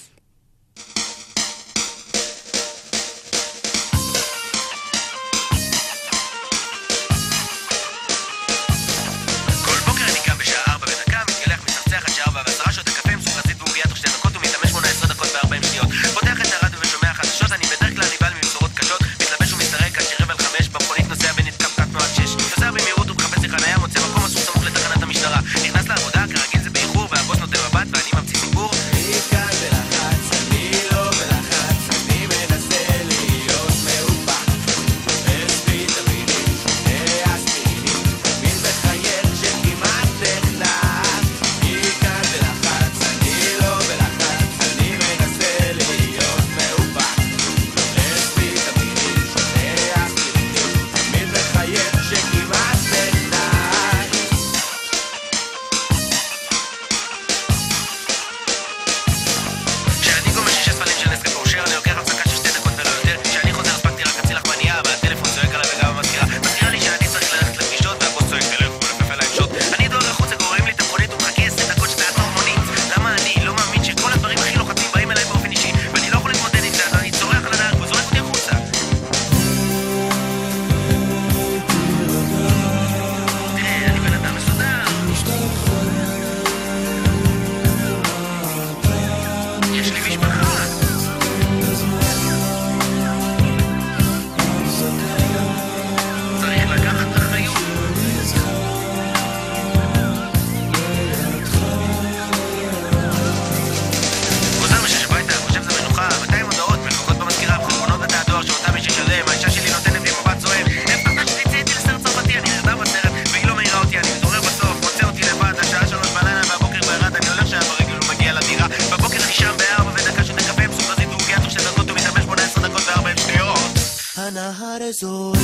הנהר 124.78 124.92
זורם, 124.92 125.38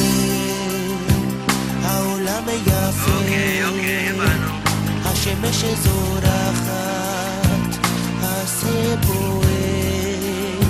העולם 1.82 2.42
יפה. 2.66 3.10
אוקיי, 3.18 3.64
אוקיי, 3.64 4.08
הבנו. 4.10 4.48
השמש 5.04 5.64
זורחת, 5.64 6.64
הסה 8.22 8.96
בוער, 9.06 10.60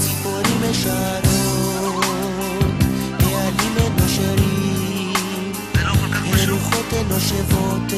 ציפורים 0.00 0.72
שרות, 0.72 2.04
העלים 3.20 3.74
נושרים, 4.00 5.12
הרוחות 6.24 6.92
נושבות, 7.08 7.92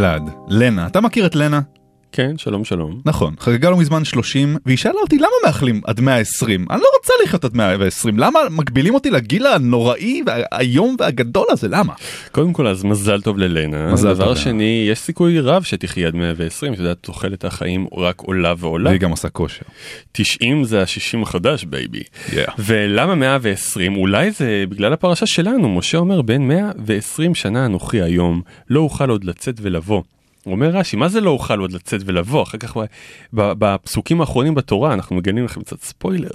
אלעד, 0.00 0.30
לנה, 0.48 0.86
אתה 0.86 1.00
מכיר 1.00 1.26
את 1.26 1.34
לנה? 1.34 1.60
כן, 2.20 2.38
שלום 2.38 2.64
שלום. 2.64 3.00
נכון, 3.04 3.34
חגגה 3.40 3.70
לא 3.70 3.76
מזמן 3.76 4.04
30, 4.04 4.56
והיא 4.66 4.78
שאלה 4.78 5.00
אותי 5.02 5.16
למה 5.16 5.28
מאחלים 5.46 5.80
עד 5.84 6.00
120? 6.00 6.66
אני 6.70 6.80
לא 6.80 6.86
רוצה 6.98 7.12
לחיות 7.24 7.44
עד 7.44 7.56
120, 7.56 8.18
למה 8.18 8.40
מגבילים 8.50 8.94
אותי 8.94 9.10
לגיל 9.10 9.46
הנוראי 9.46 10.22
והאיום 10.26 10.96
והגדול 10.98 11.46
הזה, 11.50 11.68
למה? 11.68 11.92
קודם 12.32 12.52
כל 12.52 12.66
אז 12.66 12.84
מזל 12.84 13.20
טוב 13.20 13.38
ללנה. 13.38 13.92
מזל 13.92 14.08
טוב 14.08 14.18
דבר. 14.18 14.34
שני, 14.34 14.86
יש 14.90 14.98
סיכוי 14.98 15.40
רב 15.40 15.62
שתחיה 15.62 16.06
עד 16.06 16.14
120, 16.14 16.72
אתה 16.72 16.82
יודע, 16.82 16.94
תוחלת 16.94 17.44
החיים 17.44 17.86
רק 17.96 18.20
עולה 18.20 18.54
ועולה. 18.58 18.90
והיא 18.90 19.00
גם 19.00 19.10
עושה 19.10 19.28
כושר. 19.28 19.64
90 20.12 20.64
זה 20.64 20.80
ה-60 20.80 21.22
החדש 21.22 21.64
baby. 21.64 22.02
Yeah. 22.30 22.50
ולמה 22.58 23.14
120? 23.14 23.96
אולי 23.96 24.30
זה 24.30 24.64
בגלל 24.68 24.92
הפרשה 24.92 25.26
שלנו, 25.26 25.68
משה 25.68 25.98
אומר 25.98 26.22
בן 26.22 26.48
120 26.48 27.34
שנה 27.34 27.66
אנוכי 27.66 28.02
היום, 28.02 28.42
לא 28.70 28.80
אוכל 28.80 29.10
עוד 29.10 29.24
לצאת 29.24 29.54
ולבוא. 29.62 30.02
אומר 30.46 30.68
רש"י, 30.68 30.96
מה 30.96 31.08
זה 31.08 31.20
לא 31.20 31.30
אוכל 31.30 31.58
עוד 31.58 31.72
לצאת 31.72 32.00
ולבוא? 32.04 32.42
אחר 32.42 32.58
כך 32.58 32.76
בפסוקים 33.32 34.20
האחרונים 34.20 34.54
בתורה, 34.54 34.94
אנחנו 34.94 35.16
מגלים 35.16 35.44
לכם 35.44 35.60
קצת 35.60 35.82
ספוילר. 35.82 36.30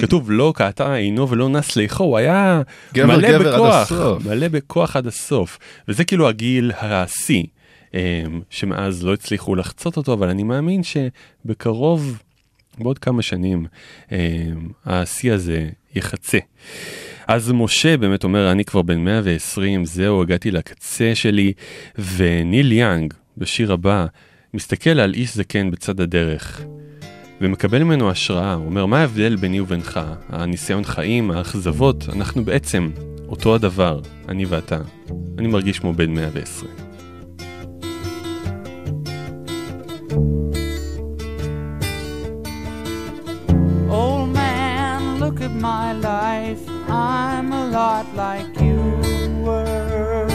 כתוב 0.00 0.30
לא 0.30 0.52
קעתה 0.56 0.94
עינו 0.94 1.28
ולא 1.28 1.48
נס 1.48 1.76
ליחו, 1.76 2.04
הוא 2.04 2.18
היה 2.18 2.62
גבר, 2.94 3.06
מלא 3.06 3.38
גבר 3.38 3.54
בכוח. 3.56 3.92
מלא 4.24 4.48
בכוח 4.48 4.96
עד 4.96 5.06
הסוף. 5.06 5.58
וזה 5.88 6.04
כאילו 6.04 6.28
הגיל 6.28 6.72
השיא, 6.80 7.44
אמ, 7.94 8.40
שמאז 8.50 9.04
לא 9.04 9.12
הצליחו 9.12 9.54
לחצות 9.54 9.96
אותו, 9.96 10.12
אבל 10.12 10.28
אני 10.28 10.42
מאמין 10.42 10.80
שבקרוב, 10.82 12.22
בעוד 12.78 12.98
כמה 12.98 13.22
שנים, 13.22 13.66
אמ, 14.12 14.16
השיא 14.86 15.32
הזה 15.32 15.68
יחצה. 15.94 16.38
אז 17.26 17.52
משה 17.54 17.96
באמת 17.96 18.24
אומר, 18.24 18.52
אני 18.52 18.64
כבר 18.64 18.82
בן 18.82 18.98
120, 18.98 19.84
זהו, 19.84 20.22
הגעתי 20.22 20.50
לקצה 20.50 21.14
שלי, 21.14 21.52
וניל 21.98 22.72
יאנג, 22.72 23.14
בשיר 23.38 23.72
הבא, 23.72 24.06
מסתכל 24.54 25.00
על 25.00 25.14
איש 25.14 25.34
זקן 25.34 25.70
בצד 25.70 26.00
הדרך, 26.00 26.60
ומקבל 27.40 27.82
ממנו 27.82 28.10
השראה, 28.10 28.54
הוא 28.54 28.66
אומר, 28.66 28.86
מה 28.86 29.00
ההבדל 29.00 29.36
ביני 29.36 29.60
ובינך? 29.60 30.00
הניסיון 30.28 30.84
חיים, 30.84 31.30
האכזבות, 31.30 32.08
אנחנו 32.12 32.44
בעצם 32.44 32.90
אותו 33.28 33.54
הדבר, 33.54 34.00
אני 34.28 34.44
ואתה. 34.44 34.78
אני 35.38 35.48
מרגיש 35.48 35.78
כמו 35.78 35.92
בן 35.92 36.14
120. 36.14 36.70
Old 43.90 44.30
my 45.60 45.92
life. 45.92 46.64
I'm 46.88 47.52
a 47.52 47.66
lot 47.66 48.06
like 48.14 48.60
you 48.60 48.80
were. 49.44 50.26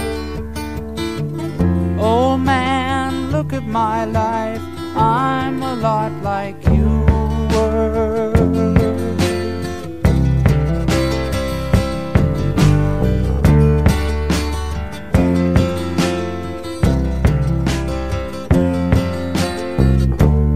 Old 2.00 2.42
man, 2.42 2.85
look 3.32 3.54
at 3.54 3.64
my 3.66 4.06
life. 4.06 4.62
I'm 4.96 5.62
a 5.62 5.76
lot 5.76 6.12
like 6.24 6.64
you 6.66 7.06
were. 7.52 8.34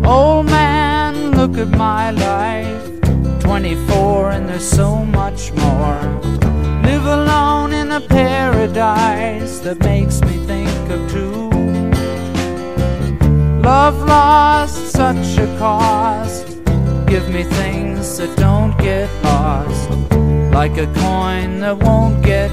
Old 0.06 0.46
man, 0.46 1.32
look 1.32 1.58
at 1.58 1.70
my 1.70 2.12
life. 2.12 2.86
24 3.42 4.32
and 4.32 4.50
there's 4.50 4.64
so 4.64 5.06
much 5.06 5.52
more. 5.54 6.02
Live 6.84 7.06
alone 7.06 7.74
in 7.74 7.92
a 7.92 8.02
paradise 8.02 9.60
that 9.60 9.80
makes 9.80 10.22
me 10.22 10.46
think 10.46 10.90
of 10.90 11.12
two. 11.12 11.39
Love 13.62 13.98
lost 14.08 14.92
such 14.92 15.38
a 15.38 15.46
cost. 15.58 16.48
Give 17.08 17.30
me 17.30 17.44
things 17.44 18.18
that 18.18 18.36
don't 18.38 18.78
get 18.78 19.10
lost. 19.24 19.90
Like 20.54 20.78
a 20.78 20.88
coin 20.88 21.60
that 21.60 21.78
won't 21.78 22.24
get 22.24 22.50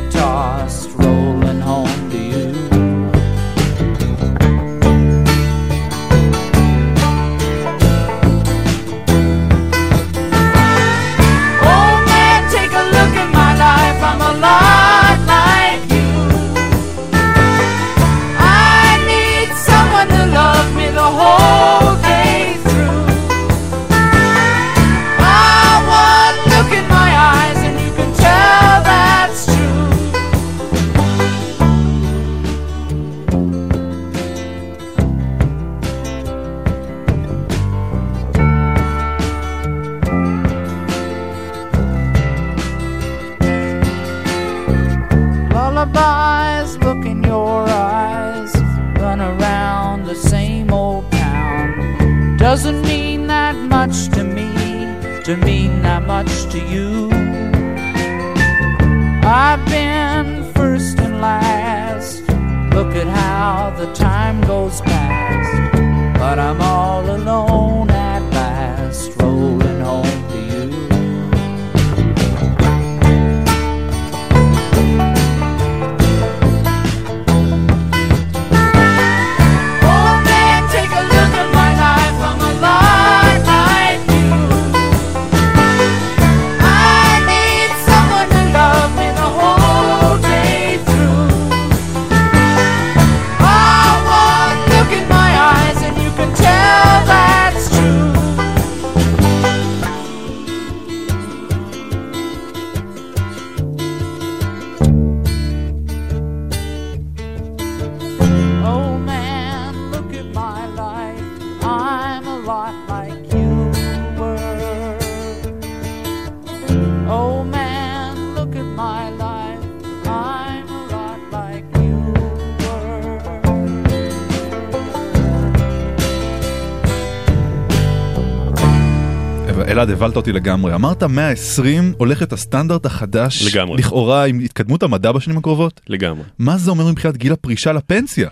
אלעד, 129.77 129.91
הבלת 129.91 130.17
אותי 130.17 130.33
לגמרי. 130.33 130.75
אמרת 130.75 131.03
120 131.03 131.93
הולכת 131.99 132.33
הסטנדרט 132.33 132.87
החדש, 132.87 133.55
לגמרי. 133.55 133.79
לכאורה 133.79 134.25
עם 134.25 134.41
התקדמות 134.41 134.83
המדע 134.83 135.13
בשנים 135.13 135.39
הקרובות? 135.39 135.81
לגמרי. 135.89 136.23
מה 136.39 136.57
זה 136.57 136.71
אומר 136.71 136.91
מבחינת 136.91 137.17
גיל 137.17 137.33
הפרישה 137.33 137.73
לפנסיה? 137.73 138.29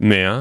100. 0.00 0.40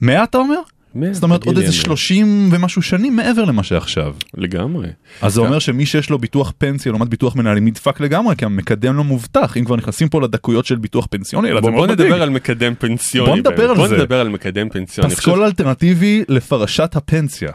100 0.00 0.24
אתה 0.24 0.38
אומר? 0.38 0.60
100, 0.94 1.14
זאת 1.14 1.22
אומרת 1.22 1.46
עוד 1.46 1.56
איזה 1.56 1.68
המאה. 1.68 1.84
30 1.84 2.48
ומשהו 2.52 2.82
שנים 2.82 3.16
מעבר 3.16 3.44
למה 3.44 3.62
שעכשיו. 3.62 4.14
לגמרי. 4.36 4.88
אז 5.22 5.34
זה 5.34 5.40
אומר 5.40 5.58
שמי 5.58 5.86
שיש 5.86 6.10
לו 6.10 6.18
ביטוח 6.18 6.52
פנסיה 6.58 6.92
לעומת 6.92 7.08
ביטוח 7.08 7.36
מנהלים 7.36 7.66
נדפק 7.66 8.00
לגמרי 8.00 8.36
כי 8.36 8.44
המקדם 8.44 8.96
לא 8.96 9.04
מובטח 9.04 9.56
אם 9.56 9.64
כבר 9.64 9.76
נכנסים 9.76 10.08
פה 10.08 10.20
לדקויות 10.20 10.66
של 10.66 10.76
ביטוח 10.76 11.06
פנסיוני 11.10 11.48
אלא 11.48 11.56
זה 11.56 11.60
בוא, 11.60 11.70
בוא 11.70 11.76
מאוד 11.76 11.90
מדאיג. 11.90 12.08
נדבר 12.08 12.22
על 12.22 12.30
מקדם 12.30 12.74
פנסיוני. 12.78 13.30
בוא 13.30 13.36
נדבר. 13.36 13.70
על 13.70 13.76
בוא 13.76 13.88
זה. 13.88 13.96
נדבר 13.96 14.20
על 14.20 14.28
מקדם 14.28 14.68
פנסיוני. 14.68 15.10
פסקול 15.10 15.42
אלטרנטיבי 15.42 16.24
לפרשת 16.28 16.96
הפנסיה. 16.96 17.50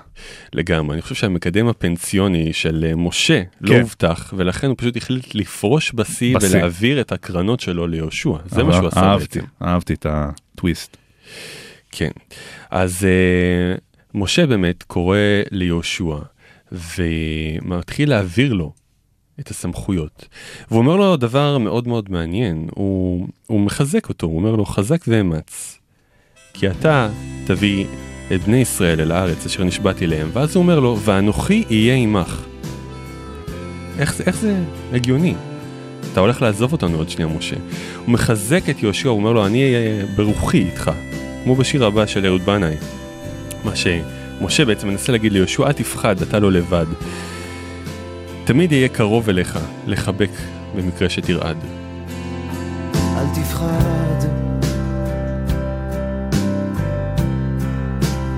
לגמרי, 0.54 0.94
אני 0.94 1.02
חושב 1.02 1.16
שהמקדם 1.16 1.68
הפנסיוני 1.68 2.54
של 2.54 2.86
אה, 2.88 2.96
משה 2.96 3.42
לא 3.62 3.70
כן. 3.70 3.82
הובטח, 3.82 4.34
ולכן 4.38 4.68
הוא 4.68 4.76
פשוט 4.78 4.98
החליט 4.98 5.36
לפרוש 5.36 5.92
בשיא. 5.96 6.38
ולהעביר 6.42 7.02
את 7.02 7.12
הקרנות 7.12 7.60
שלו 7.60 7.88
ליהושע. 7.88 8.38
זה 8.46 8.64
מה 8.64 8.74
שהוא 8.74 8.88
עשה 8.88 9.18
בעצם. 9.20 9.40
אהבתי 9.62 9.94
את 9.94 10.06
הטוויסט. 10.10 10.98
כן. 11.98 12.12
אז 12.72 13.06
אה, 13.06 13.76
משה 14.14 14.46
באמת 14.48 14.84
קורא 14.84 15.18
ליהושע 15.52 16.16
ומתחיל 16.72 18.10
להעביר 18.10 18.54
לו 18.54 18.72
את 19.40 19.50
הסמכויות. 19.50 20.28
והוא 20.72 20.80
אומר 20.80 20.96
לו 20.96 21.18
דבר 21.18 21.58
מאוד 21.58 21.88
מאוד 21.88 22.12
מעניין, 22.12 22.68
הוא, 22.76 23.28
הוא 23.48 23.60
מחזק 23.60 24.10
אותו, 24.10 24.28
הוא 24.28 24.38
אומר 24.38 24.56
לו 24.56 24.66
חזק 24.66 25.02
ואמץ. 25.08 25.80
כי 26.54 26.70
אתה 26.70 27.10
תביא 27.46 27.86
את 28.36 28.42
בני 28.42 28.58
ישראל 28.58 29.02
אל 29.02 29.12
הארץ 29.12 29.46
אשר 29.46 29.64
נשבעתי 29.64 30.08
להם, 30.08 30.30
ואז 30.34 30.56
הוא 30.56 30.64
אומר 30.64 30.80
לו, 30.80 30.98
ואנוכי 31.04 31.64
אהיה 31.70 31.96
עמך. 31.96 32.46
איך, 34.00 34.22
איך 34.22 34.36
זה 34.36 34.64
הגיוני? 34.94 35.36
אתה 36.12 36.20
הולך 36.20 36.42
לעזוב 36.42 36.72
אותנו 36.72 36.98
עוד 36.98 37.10
שנייה, 37.10 37.28
משה. 37.38 37.56
הוא 38.06 38.14
מחזק 38.14 38.70
את 38.70 38.84
יהושע, 38.84 39.10
הוא 39.10 39.18
אומר 39.18 39.34
לו, 39.34 39.46
אני 39.46 39.64
אהיה 39.64 40.06
ברוחי 40.16 40.58
איתך, 40.58 40.92
כמו 41.46 41.56
בשיר 41.56 41.86
הבא 41.86 42.06
של 42.06 42.26
אהוד 42.26 42.42
בנאי. 42.42 42.76
מה 43.64 43.72
שמשה 43.76 44.66
בעצם 44.66 44.88
מנסה 44.88 45.12
להגיד 45.12 45.34
ליהושע, 45.34 45.68
אל 45.68 45.72
תפחד, 45.72 46.22
אתה 46.22 46.40
לא 46.40 46.52
לבד. 46.52 46.86
תמיד 48.44 48.72
אהיה 48.72 48.88
קרוב 48.88 49.30
אליך, 49.30 49.60
לחבק 49.88 50.30
במקרה 50.76 51.10
שתרעד. 51.10 51.58
אל 52.96 53.26
תפחד 53.36 53.96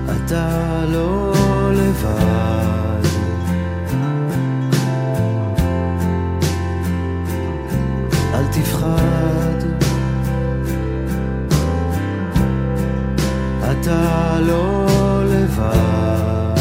אתה 0.08 0.84
לא 0.92 1.17
לא 14.40 14.86
לבד. 15.24 16.54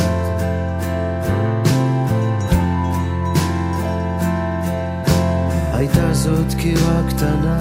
הייתה 5.73 6.13
זאת 6.13 6.53
קירה 6.57 7.01
קטנה. 7.09 7.59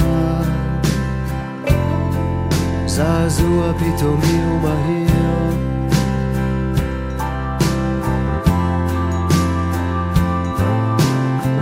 זעזוע 2.87 3.73
פתאומי 3.73 4.45
ומהיר. 4.45 5.07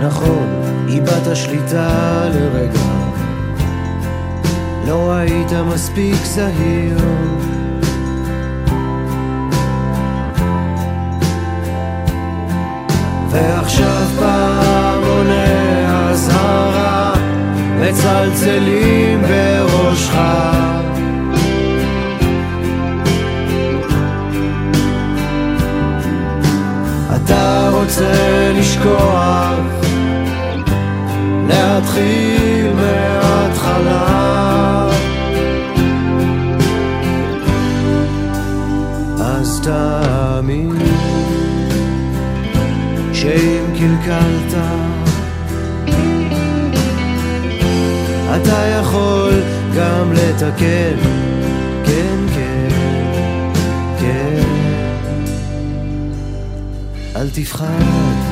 נכון, 0.01 0.61
איבדת 0.87 1.35
שליטה 1.35 2.29
לרגע. 2.29 2.79
לא 4.87 5.13
היית 5.13 5.51
מספיק 5.73 6.25
זהיר 6.25 6.97
ועכשיו 13.35 14.07
פעמוני 14.19 15.85
אזהרה 15.87 17.13
מצלצלים 17.79 19.21
בראשך. 19.21 20.15
אתה 27.15 27.69
רוצה 27.73 28.51
לשכוח 28.55 29.59
להתחיל 31.47 32.34
קלקלת 43.85 44.53
אתה 48.35 48.67
יכול 48.81 49.33
גם 49.77 50.13
לתקן. 50.13 50.97
כן 51.85 52.17
כן 52.35 52.69
כן. 53.99 54.43
אל 57.15 57.29
תפחד 57.29 58.24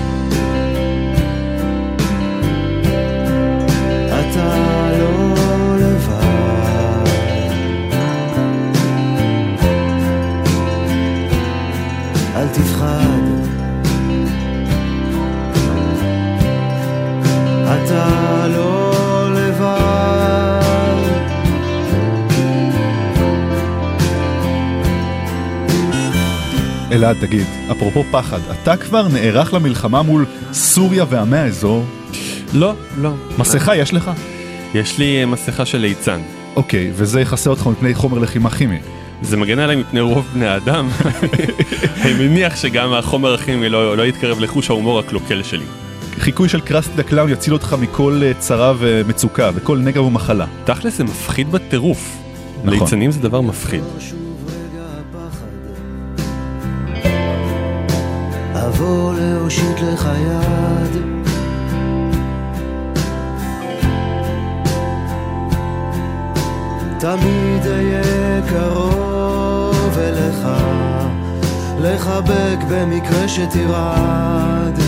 אלעד 27.04 27.18
תגיד, 27.20 27.46
אפרופו 27.72 28.04
פחד, 28.12 28.40
אתה 28.52 28.78
כבר 28.78 29.08
נערך 29.08 29.54
למלחמה 29.54 30.02
מול 30.02 30.26
סוריה 30.54 31.06
ועמי 31.10 31.38
האזור? 31.38 31.86
לא, 32.54 32.74
לא. 32.98 33.14
מסכה 33.38 33.76
יש 33.76 33.94
לך? 33.94 34.12
יש 34.74 34.98
לי 34.98 35.22
אה, 35.22 35.26
מסכה 35.26 35.66
של 35.66 35.78
ליצן. 35.78 36.20
אוקיי, 36.56 36.92
וזה 36.96 37.22
יכסה 37.22 37.50
אותך 37.50 37.68
מפני 37.68 37.94
חומר 37.94 38.20
לחימה 38.20 38.50
כימי. 38.50 38.80
זה 39.22 39.38
מגן 39.38 39.60
עליי 39.60 39.76
מפני 39.76 40.00
רוב 40.00 40.28
בני 40.34 40.48
האדם. 40.48 40.90
אני 42.02 42.14
מניח 42.14 42.56
שגם 42.56 42.94
החומר 42.94 43.34
הכימי 43.34 43.70
לא, 43.70 43.98
לא 43.98 44.04
יתקרב 44.04 44.40
לחוש 44.40 44.70
ההומור 44.70 45.00
הקלוקל 45.00 45.44
שלי. 45.44 45.66
חיקוי 46.20 46.50
של 46.50 46.62
Krusty 46.62 46.92
the 46.96 47.04
Clown 47.04 47.30
יציל 47.30 47.54
אותך 47.54 47.76
מכל 47.82 48.22
אה, 48.24 48.32
צרה 48.40 48.74
ומצוקה, 48.80 49.50
וכל 49.56 49.78
נגע 49.78 50.02
ומחלה. 50.02 50.46
תכל'ס 50.64 50.98
זה 50.98 51.04
מפחיד 51.04 51.52
בטירוף. 51.52 52.18
נכון. 52.64 52.80
ליצנים 52.80 53.12
זה 53.12 53.20
דבר 53.20 53.42
מפחיד. 53.42 53.84
אבוא 58.84 59.14
להושיט 59.14 59.80
לך 59.80 60.10
יד. 60.26 61.02
תמיד 67.00 67.68
אהיה 67.68 68.42
קרוב 68.50 69.98
אליך 69.98 70.48
לחבק 71.80 72.58
במקרה 72.70 73.28
שתרעד 73.28 74.80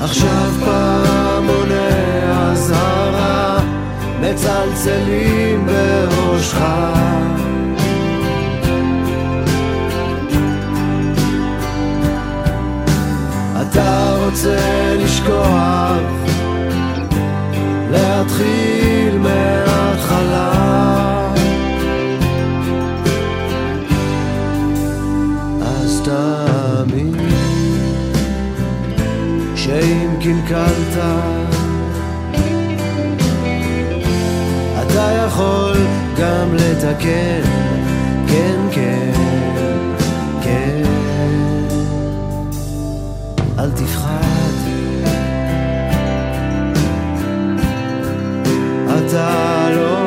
עכשיו 0.00 0.50
פעמוני 0.64 2.32
אזהרה 2.32 3.58
מצלצלים 4.20 5.66
בראשך 5.66 6.58
אתה 13.72 14.14
רוצה 14.24 14.94
לשכוח 14.94 15.98
להתחיל 17.90 19.18
מההתחלה 19.18 20.52
אז 25.62 26.02
תאמין 26.04 27.14
שאם 29.56 30.10
קלקלת 30.22 31.04
אתה 34.82 35.26
יכול 35.26 35.76
גם 36.20 36.54
לתקן 36.54 37.42
כן, 38.28 38.58
כן. 38.72 39.27
אל 43.58 43.70
תפחד. 43.70 44.18
אתה 48.86 49.68
לא 49.70 49.97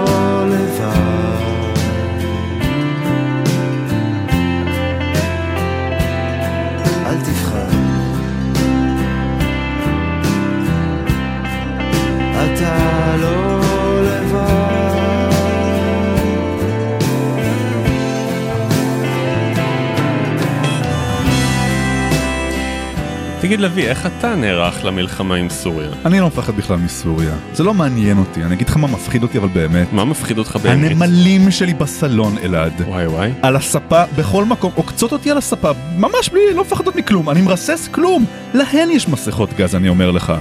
תגיד 23.52 23.62
לוי, 23.62 23.88
איך 23.88 24.06
אתה 24.06 24.36
נערך 24.36 24.86
למלחמה 24.86 25.36
עם 25.36 25.49
סוריה? 25.49 25.89
אני 26.06 26.20
לא 26.20 26.28
מפחד 26.28 26.56
בכלל 26.56 26.78
מסוריה. 26.78 27.34
זה 27.54 27.64
לא 27.64 27.74
מעניין 27.74 28.18
אותי, 28.18 28.43
אני 28.43 28.56
אגיד 28.56 28.70
לך 28.70 28.78
מה 28.78 28.88
מפחיד 28.88 29.24
אותי 29.24 29.38
אבל 29.38 29.47
באמת. 29.47 29.93
מה 29.93 30.06
מפחיד 30.06 30.38
אותך 30.38 30.56
באמת? 30.64 30.91
הנמלים 30.91 31.52
שלי 31.52 31.74
בסלון, 31.74 32.38
אלעד. 32.43 32.82
וואי 32.88 33.08
וואי. 33.08 33.32
על 33.41 33.56
הספה, 33.56 34.04
בכל 34.18 34.45
מקום, 34.45 34.72
עוקצות 34.76 35.12
אותי 35.12 35.32
על 35.32 35.38
הספה, 35.38 35.72
ממש 35.97 36.30
בלי, 36.30 36.41
לא 36.56 36.62
מפחדות 36.62 36.95
מכלום, 36.95 37.30
אני 37.30 37.41
מרסס 37.41 37.89
כלום. 37.91 38.26
להן 38.54 38.89
יש 38.91 39.10
מסכות 39.10 39.54
גז, 39.54 39.76
אני 39.76 39.89
אומר 39.89 40.12
לך. 40.12 40.34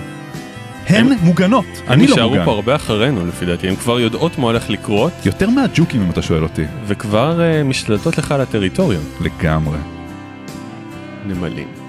הן 0.86 1.12
מוגנות, 1.22 1.66
אני 1.88 2.06
לא 2.06 2.12
נשארו 2.12 2.30
מוגן. 2.30 2.44
פה 2.44 2.50
הרבה 2.50 2.76
אחרינו 2.76 3.26
לפי 3.26 3.46
דעתי, 3.46 3.68
הם 3.68 3.76
כבר 3.76 4.00
יודעות 4.00 4.38
מה 4.38 4.44
הולך 4.44 4.70
לקרות, 4.70 5.12
יותר 5.24 5.50
מהג'וקים 5.50 6.02
אם 6.02 6.11
אתה 6.11 6.22
שואל 6.22 6.42
אותי. 6.42 6.64
וכבר 6.86 7.40
אה, 7.40 7.62
משתלטות 7.62 8.18
לך 8.18 8.32
על 8.32 8.40
הטריטוריה. 8.40 8.98
לגמרי. 9.20 9.78
נמלים. 11.26 11.80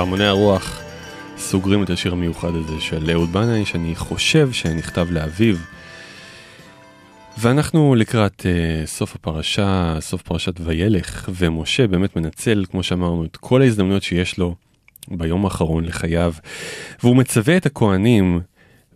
פעמוני 0.00 0.24
הרוח 0.24 0.80
סוגרים 1.38 1.82
את 1.82 1.90
השיר 1.90 2.12
המיוחד 2.12 2.54
הזה 2.54 2.80
של 2.80 3.10
אהוד 3.10 3.32
בנאי, 3.32 3.64
שאני 3.64 3.94
חושב 3.94 4.52
שנכתב 4.52 5.08
לאביו. 5.10 5.56
ואנחנו 7.38 7.94
לקראת 7.94 8.40
uh, 8.40 8.86
סוף 8.86 9.14
הפרשה, 9.14 9.96
סוף 10.00 10.22
פרשת 10.22 10.60
וילך, 10.60 11.30
ומשה 11.34 11.86
באמת 11.86 12.16
מנצל, 12.16 12.64
כמו 12.70 12.82
שאמרנו, 12.82 13.24
את 13.24 13.36
כל 13.36 13.62
ההזדמנויות 13.62 14.02
שיש 14.02 14.38
לו 14.38 14.54
ביום 15.08 15.44
האחרון 15.44 15.84
לחייו, 15.84 16.34
והוא 17.02 17.16
מצווה 17.16 17.56
את 17.56 17.66
הכהנים 17.66 18.40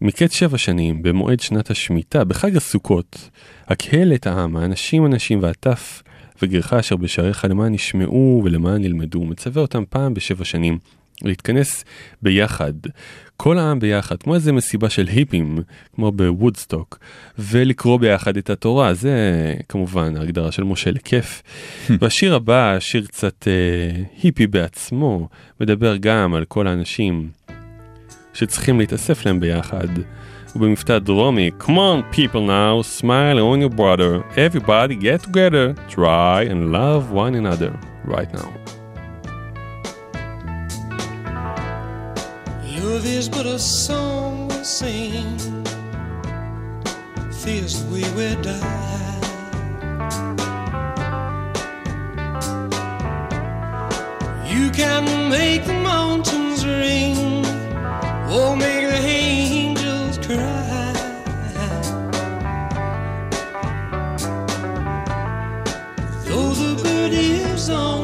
מקץ 0.01 0.33
שבע 0.33 0.59
שנים, 0.59 1.03
במועד 1.03 1.41
שנת 1.41 1.71
השמיטה, 1.71 2.25
בחג 2.25 2.57
הסוכות, 2.57 3.31
הקהל 3.69 4.15
את 4.15 4.27
העם, 4.27 4.57
האנשים 4.57 5.07
אנשים 5.07 5.43
והטף 5.43 6.03
וגרך 6.45 6.73
אשר 6.73 6.97
בשעריך 6.97 7.45
למען 7.45 7.75
ישמעו 7.75 8.43
ולמען 8.45 8.85
ילמדו, 8.85 9.25
מצווה 9.25 9.63
אותם 9.63 9.83
פעם 9.91 10.15
בשבע 10.15 10.45
שנים 10.45 10.79
להתכנס 11.23 11.85
ביחד, 12.23 12.73
כל 13.37 13.59
העם 13.59 13.79
ביחד, 13.79 14.17
כמו 14.23 14.35
איזה 14.35 14.53
מסיבה 14.53 14.91
של 14.91 15.07
היפים, 15.07 15.59
כמו 15.95 16.13
בוודסטוק, 16.13 16.99
ולקרוא 17.39 18.01
ביחד 18.01 18.37
את 18.37 18.51
התורה, 18.51 18.95
זה 18.95 19.15
כמובן 19.69 20.17
ההגדרה 20.17 20.53
של 20.53 20.65
משה 20.65 20.91
לכיף. 20.91 21.43
והשיר 22.01 22.35
הבא, 22.35 22.77
שיר 22.81 23.07
קצת 23.07 23.49
אה, 23.49 24.03
היפי 24.23 24.47
בעצמו, 24.47 25.29
מדבר 25.61 25.97
גם 25.97 26.35
על 26.35 26.45
כל 26.45 26.67
האנשים 26.67 27.29
שצריכים 28.35 28.79
להתאסף 28.79 29.27
להם 29.27 29.41
ביחד. 29.41 29.89
ובמבטא 30.56 31.00
דרומי, 31.00 31.52
Come 31.60 31.78
on 31.78 32.04
people 32.12 32.42
now, 32.42 32.82
smile 32.82 33.40
on 33.40 33.60
your 33.62 33.70
brother, 33.70 34.24
everybody 34.36 34.96
get 34.96 35.22
together, 35.24 35.76
try 35.88 36.42
and 36.44 36.72
love 36.72 37.12
one 37.12 37.36
another 37.36 37.72
right 38.04 38.32
now. 38.34 38.52
Love 42.78 43.06
is 43.06 43.30
but 43.30 43.46
a 43.46 43.60
song 43.60 44.48
we 44.50 44.60
sing, 44.64 45.38
fears 47.42 47.74
the 47.80 47.86
way 47.94 48.08
we 48.18 48.28
die. 48.42 49.20
You 54.54 54.66
can 54.80 55.04
make 55.30 55.62
the 55.72 55.80
mountains 55.94 56.60
ring, 56.66 57.18
or 58.36 58.56
make 58.64 58.86
the 58.92 59.00
angels 59.22 59.63
cry. 60.27 60.93
Though 66.25 66.53
the 66.55 66.81
bird 66.83 67.13
is 67.13 67.69
on 67.69 68.04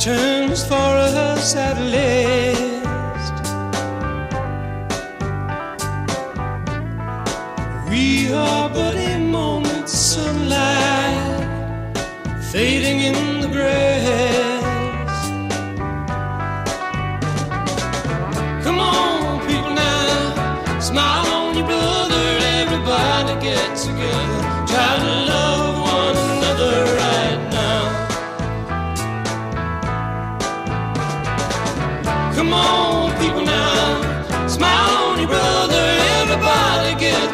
returns 0.00 0.64
for 0.64 0.74
us 0.74 1.54
at 1.54 1.76
last. 1.78 2.49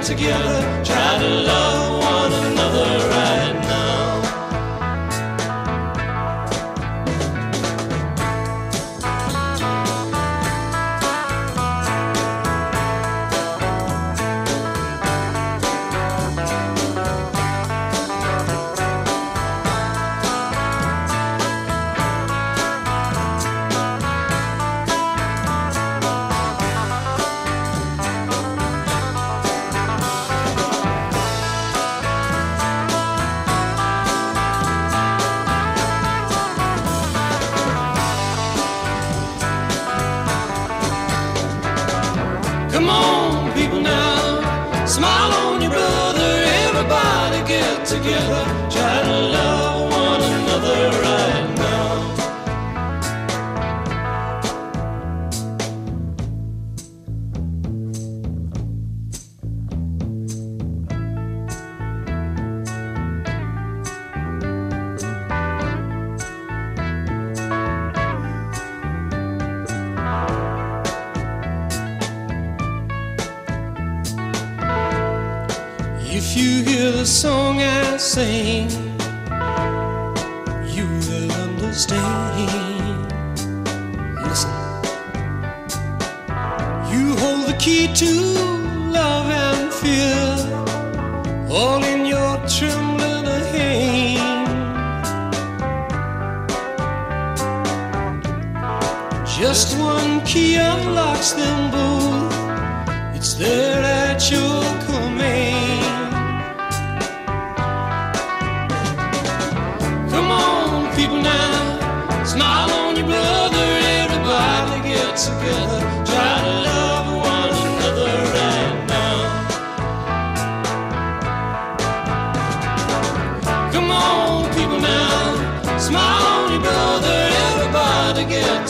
Together, 0.06 0.75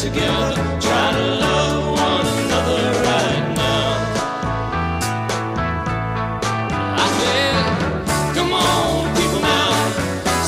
together. 0.07 0.55
Try 0.87 1.07
to 1.19 1.25
love 1.45 1.79
one 2.09 2.29
another 2.43 2.83
right 3.09 3.47
now. 3.63 3.87
I 7.05 7.07
said, 7.19 7.65
come 8.37 8.53
on, 8.53 9.03
people 9.19 9.41
now, 9.53 9.71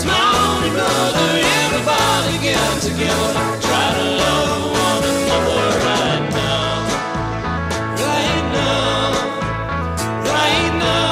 smile 0.03 0.37
on 0.51 0.59
your 0.65 0.75
brother. 0.79 1.29
Everybody 1.63 2.35
get 2.49 2.71
together. 2.89 3.33
Try 3.67 3.87
to 3.99 4.07
love 4.23 4.61
one 4.87 5.05
another 5.17 5.63
right 5.89 6.27
now. 6.41 6.67
Right 8.07 8.47
now. 8.59 9.07
Right 10.35 10.73
now. 10.85 11.09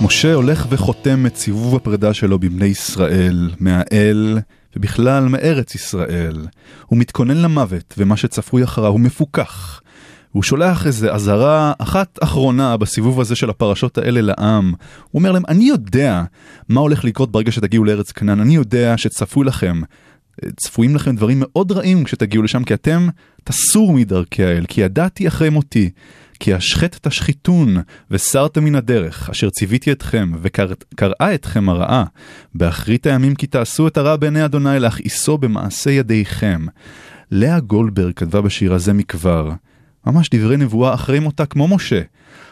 משה 0.00 0.34
הולך 0.34 0.66
וחותם 0.70 1.26
את 1.26 1.36
סיבוב 1.36 1.76
הפרידה 1.76 2.14
שלו 2.14 2.38
בבני 2.38 2.64
ישראל, 2.64 3.50
מהאל 3.58 4.38
ובכלל 4.76 5.28
מארץ 5.28 5.74
ישראל. 5.74 6.46
הוא 6.86 6.98
מתכונן 6.98 7.36
למוות, 7.36 7.94
ומה 7.98 8.16
שצפוי 8.16 8.64
אחריו 8.64 8.90
הוא 8.90 9.00
מפוכח. 9.00 9.80
הוא 10.32 10.42
שולח 10.42 10.86
איזה 10.86 11.12
אזהרה 11.12 11.72
אחת 11.78 12.18
אחרונה 12.22 12.76
בסיבוב 12.76 13.20
הזה 13.20 13.36
של 13.36 13.50
הפרשות 13.50 13.98
האלה 13.98 14.20
לעם. 14.20 14.72
הוא 15.10 15.20
אומר 15.20 15.32
להם, 15.32 15.42
אני 15.48 15.64
יודע 15.64 16.22
מה 16.68 16.80
הולך 16.80 17.04
לקרות 17.04 17.32
ברגע 17.32 17.52
שתגיעו 17.52 17.84
לארץ 17.84 18.12
כנען, 18.12 18.40
אני 18.40 18.54
יודע 18.54 18.96
שצפוי 18.96 19.46
לכם, 19.46 19.80
צפויים 20.56 20.94
לכם 20.96 21.16
דברים 21.16 21.38
מאוד 21.40 21.72
רעים 21.72 22.04
כשתגיעו 22.04 22.42
לשם, 22.42 22.64
כי 22.64 22.74
אתם 22.74 23.08
תסור 23.44 23.92
מדרכי 23.92 24.44
האל, 24.44 24.64
כי 24.68 24.80
ידעתי 24.80 25.28
אחרי 25.28 25.50
מותי, 25.50 25.90
כי 26.40 26.54
השחט 26.54 27.06
תשחיתון, 27.06 27.76
וסרת 28.10 28.58
מן 28.58 28.74
הדרך, 28.74 29.30
אשר 29.30 29.50
ציוויתי 29.50 29.92
אתכם, 29.92 30.32
וקראה 30.42 31.34
אתכם 31.34 31.68
הרעה. 31.68 32.04
באחרית 32.54 33.06
הימים 33.06 33.34
כי 33.34 33.46
תעשו 33.46 33.88
את 33.88 33.96
הרע 33.96 34.16
בעיני 34.16 34.44
אדוני, 34.44 34.80
להכעיסו 34.80 35.38
במעשה 35.38 35.90
ידיכם. 35.90 36.66
לאה 37.30 37.60
גולדברג 37.60 38.12
כתבה 38.14 38.40
בשיר 38.40 38.74
הזה 38.74 38.92
מכבר, 38.92 39.50
ממש 40.06 40.30
דברי 40.34 40.56
נבואה 40.56 40.94
אחרי 40.94 41.18
מותה 41.18 41.46
כמו 41.46 41.68
משה. 41.68 42.02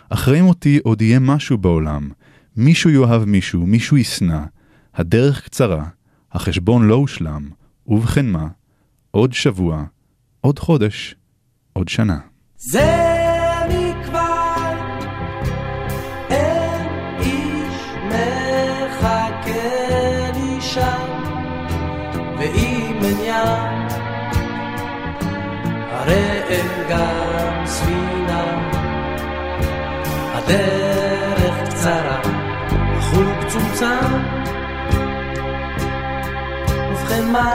אחרי 0.09 0.43
מותי 0.43 0.79
עוד 0.85 1.03
יהיה 1.03 1.19
משהו 1.19 1.59
בעולם. 1.59 2.11
מישהו 2.57 2.91
יאהב 2.91 3.25
מישהו, 3.25 3.67
מישהו 3.67 3.97
ישנא. 3.97 4.41
הדרך 4.95 5.45
קצרה, 5.45 5.85
החשבון 6.33 6.89
לא 6.89 6.95
הושלם, 6.95 7.49
ובכן 7.87 8.27
מה? 8.27 8.47
עוד 9.11 9.33
שבוע, 9.33 9.85
עוד 10.41 10.59
חודש, 10.59 11.15
עוד 11.73 11.89
שנה. 11.89 12.19
זה 12.57 13.18
אין 26.49 26.67
גם 26.89 27.67
ספינה. 27.67 28.45
הדרך 30.35 31.69
קצרה 31.69 32.21
החול 32.99 33.25
מצומצם 33.25 34.15
ובכן 36.91 37.33
מה? 37.33 37.55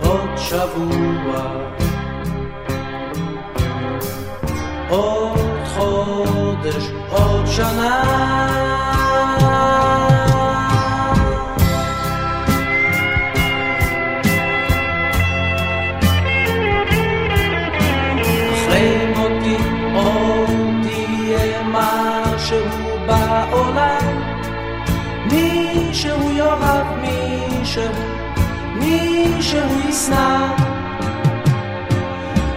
עוד 0.00 0.30
שבוע. 0.36 1.62
עוד 4.88 5.38
חודש, 5.74 6.90
עוד 7.10 7.46
שנה. 7.46 8.91
ישנא. 30.02 30.54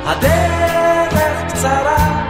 הדרך 0.05 1.43
קצרה, 1.47 2.23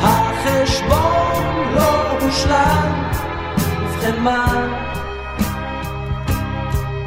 החשבון 0.00 1.74
לא 1.74 2.10
הושלם, 2.20 3.10
ובכן 3.56 4.20
מה? 4.22 4.46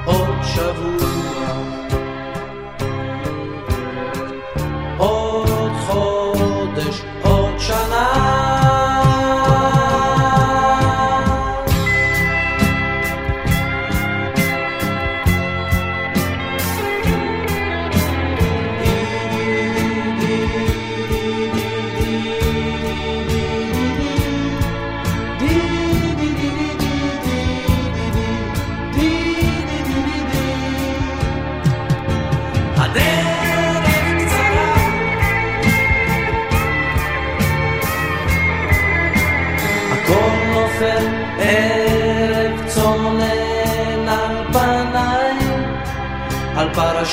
עוד 0.05 0.43
שבוע, 0.43 1.24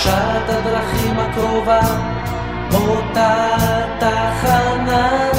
פרשת 0.02 0.48
הדרכים 0.48 1.18
הקרובה 1.18 1.80
אותה 2.74 3.46
תחנה 3.98 5.30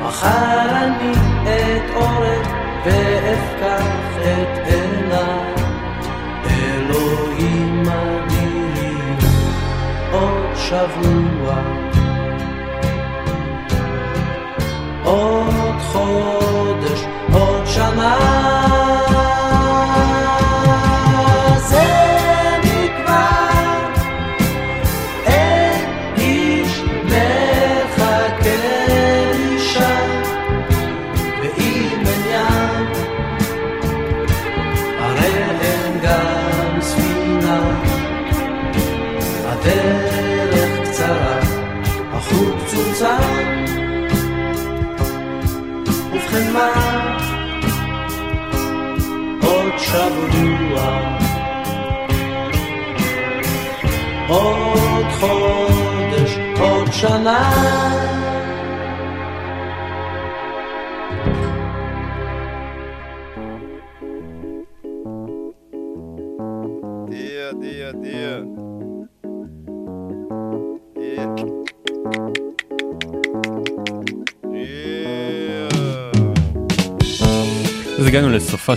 מחר 0.00 0.70
אני 0.70 1.12
אתעורר 1.44 2.42
ואפקח 2.84 3.86
את 4.20 4.58
עיניי. 4.66 5.54
אלוהים 6.50 7.82
אדירים 7.86 9.18
עוד 10.12 10.54
שבוע 10.56 11.81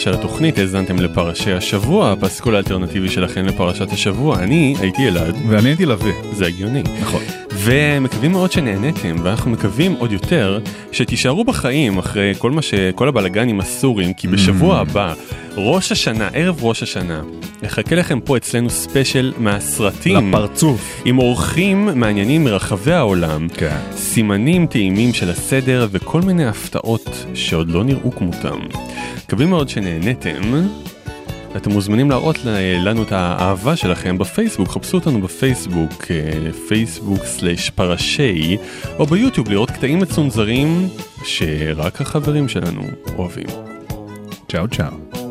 של 0.05 0.13
התוכנית, 0.13 0.57
האזנתם 0.57 0.99
לפרשי 0.99 1.51
השבוע, 1.51 2.11
הפסקול 2.11 2.55
האלטרנטיבי 2.55 3.09
שלכם 3.09 3.45
לפרשת 3.45 3.91
השבוע. 3.91 4.39
אני 4.39 4.75
הייתי 4.79 5.07
אלעד. 5.07 5.35
ואני 5.49 5.69
הייתי 5.69 5.85
לביא. 5.85 6.13
זה 6.33 6.45
הגיוני. 6.45 6.83
נכון. 7.01 7.21
ומקווים 7.51 8.31
מאוד 8.31 8.51
שנהניתם, 8.51 9.15
ואנחנו 9.23 9.51
מקווים 9.51 9.95
עוד 9.99 10.11
יותר 10.11 10.59
שתישארו 10.91 11.43
בחיים 11.43 11.97
אחרי 11.97 12.33
כל 12.37 12.51
מה 12.51 12.61
ש... 12.61 12.73
כל 12.95 13.07
הבלגנים 13.07 13.59
הסורים, 13.59 14.13
כי 14.13 14.27
בשבוע 14.27 14.77
הבא, 14.77 15.13
ראש 15.57 15.91
השנה, 15.91 16.29
ערב 16.33 16.63
ראש 16.63 16.83
השנה, 16.83 17.21
נחכה 17.63 17.95
לכם 17.95 18.19
פה 18.19 18.37
אצלנו 18.37 18.69
ספיישל 18.69 19.33
מהסרטים. 19.37 20.33
לפרצוף. 20.33 21.01
עם 21.05 21.19
אורחים 21.19 21.89
מעניינים 21.99 22.43
מרחבי 22.43 22.93
העולם, 22.93 23.47
כן. 23.49 23.77
סימנים 23.91 24.67
טעימים 24.67 25.13
של 25.13 25.29
הסדר 25.29 25.87
וכל 25.91 26.21
מיני 26.21 26.45
הפתעות 26.45 27.25
שעוד 27.33 27.69
לא 27.69 27.83
נראו 27.83 28.11
כמותם. 28.11 28.59
מקווים 29.25 29.49
מאוד 29.49 29.69
שנהניתם. 29.69 30.67
אתם 31.55 31.71
מוזמנים 31.71 32.09
להראות 32.09 32.39
לנו 32.83 33.03
את 33.03 33.11
האהבה 33.11 33.75
שלכם 33.75 34.17
בפייסבוק, 34.17 34.69
חפשו 34.69 34.97
אותנו 34.97 35.21
בפייסבוק, 35.21 36.11
אה, 36.11 36.51
פייסבוק 36.67 37.25
סלש 37.25 37.69
פרשי, 37.69 38.57
או 38.99 39.05
ביוטיוב 39.05 39.49
לראות 39.49 39.71
קטעים 39.71 39.99
מצונזרים 39.99 40.87
שרק 41.23 42.01
החברים 42.01 42.49
שלנו 42.49 42.81
אוהבים. 43.17 43.47
צ'או 44.47 44.67
צ'או. 44.67 45.24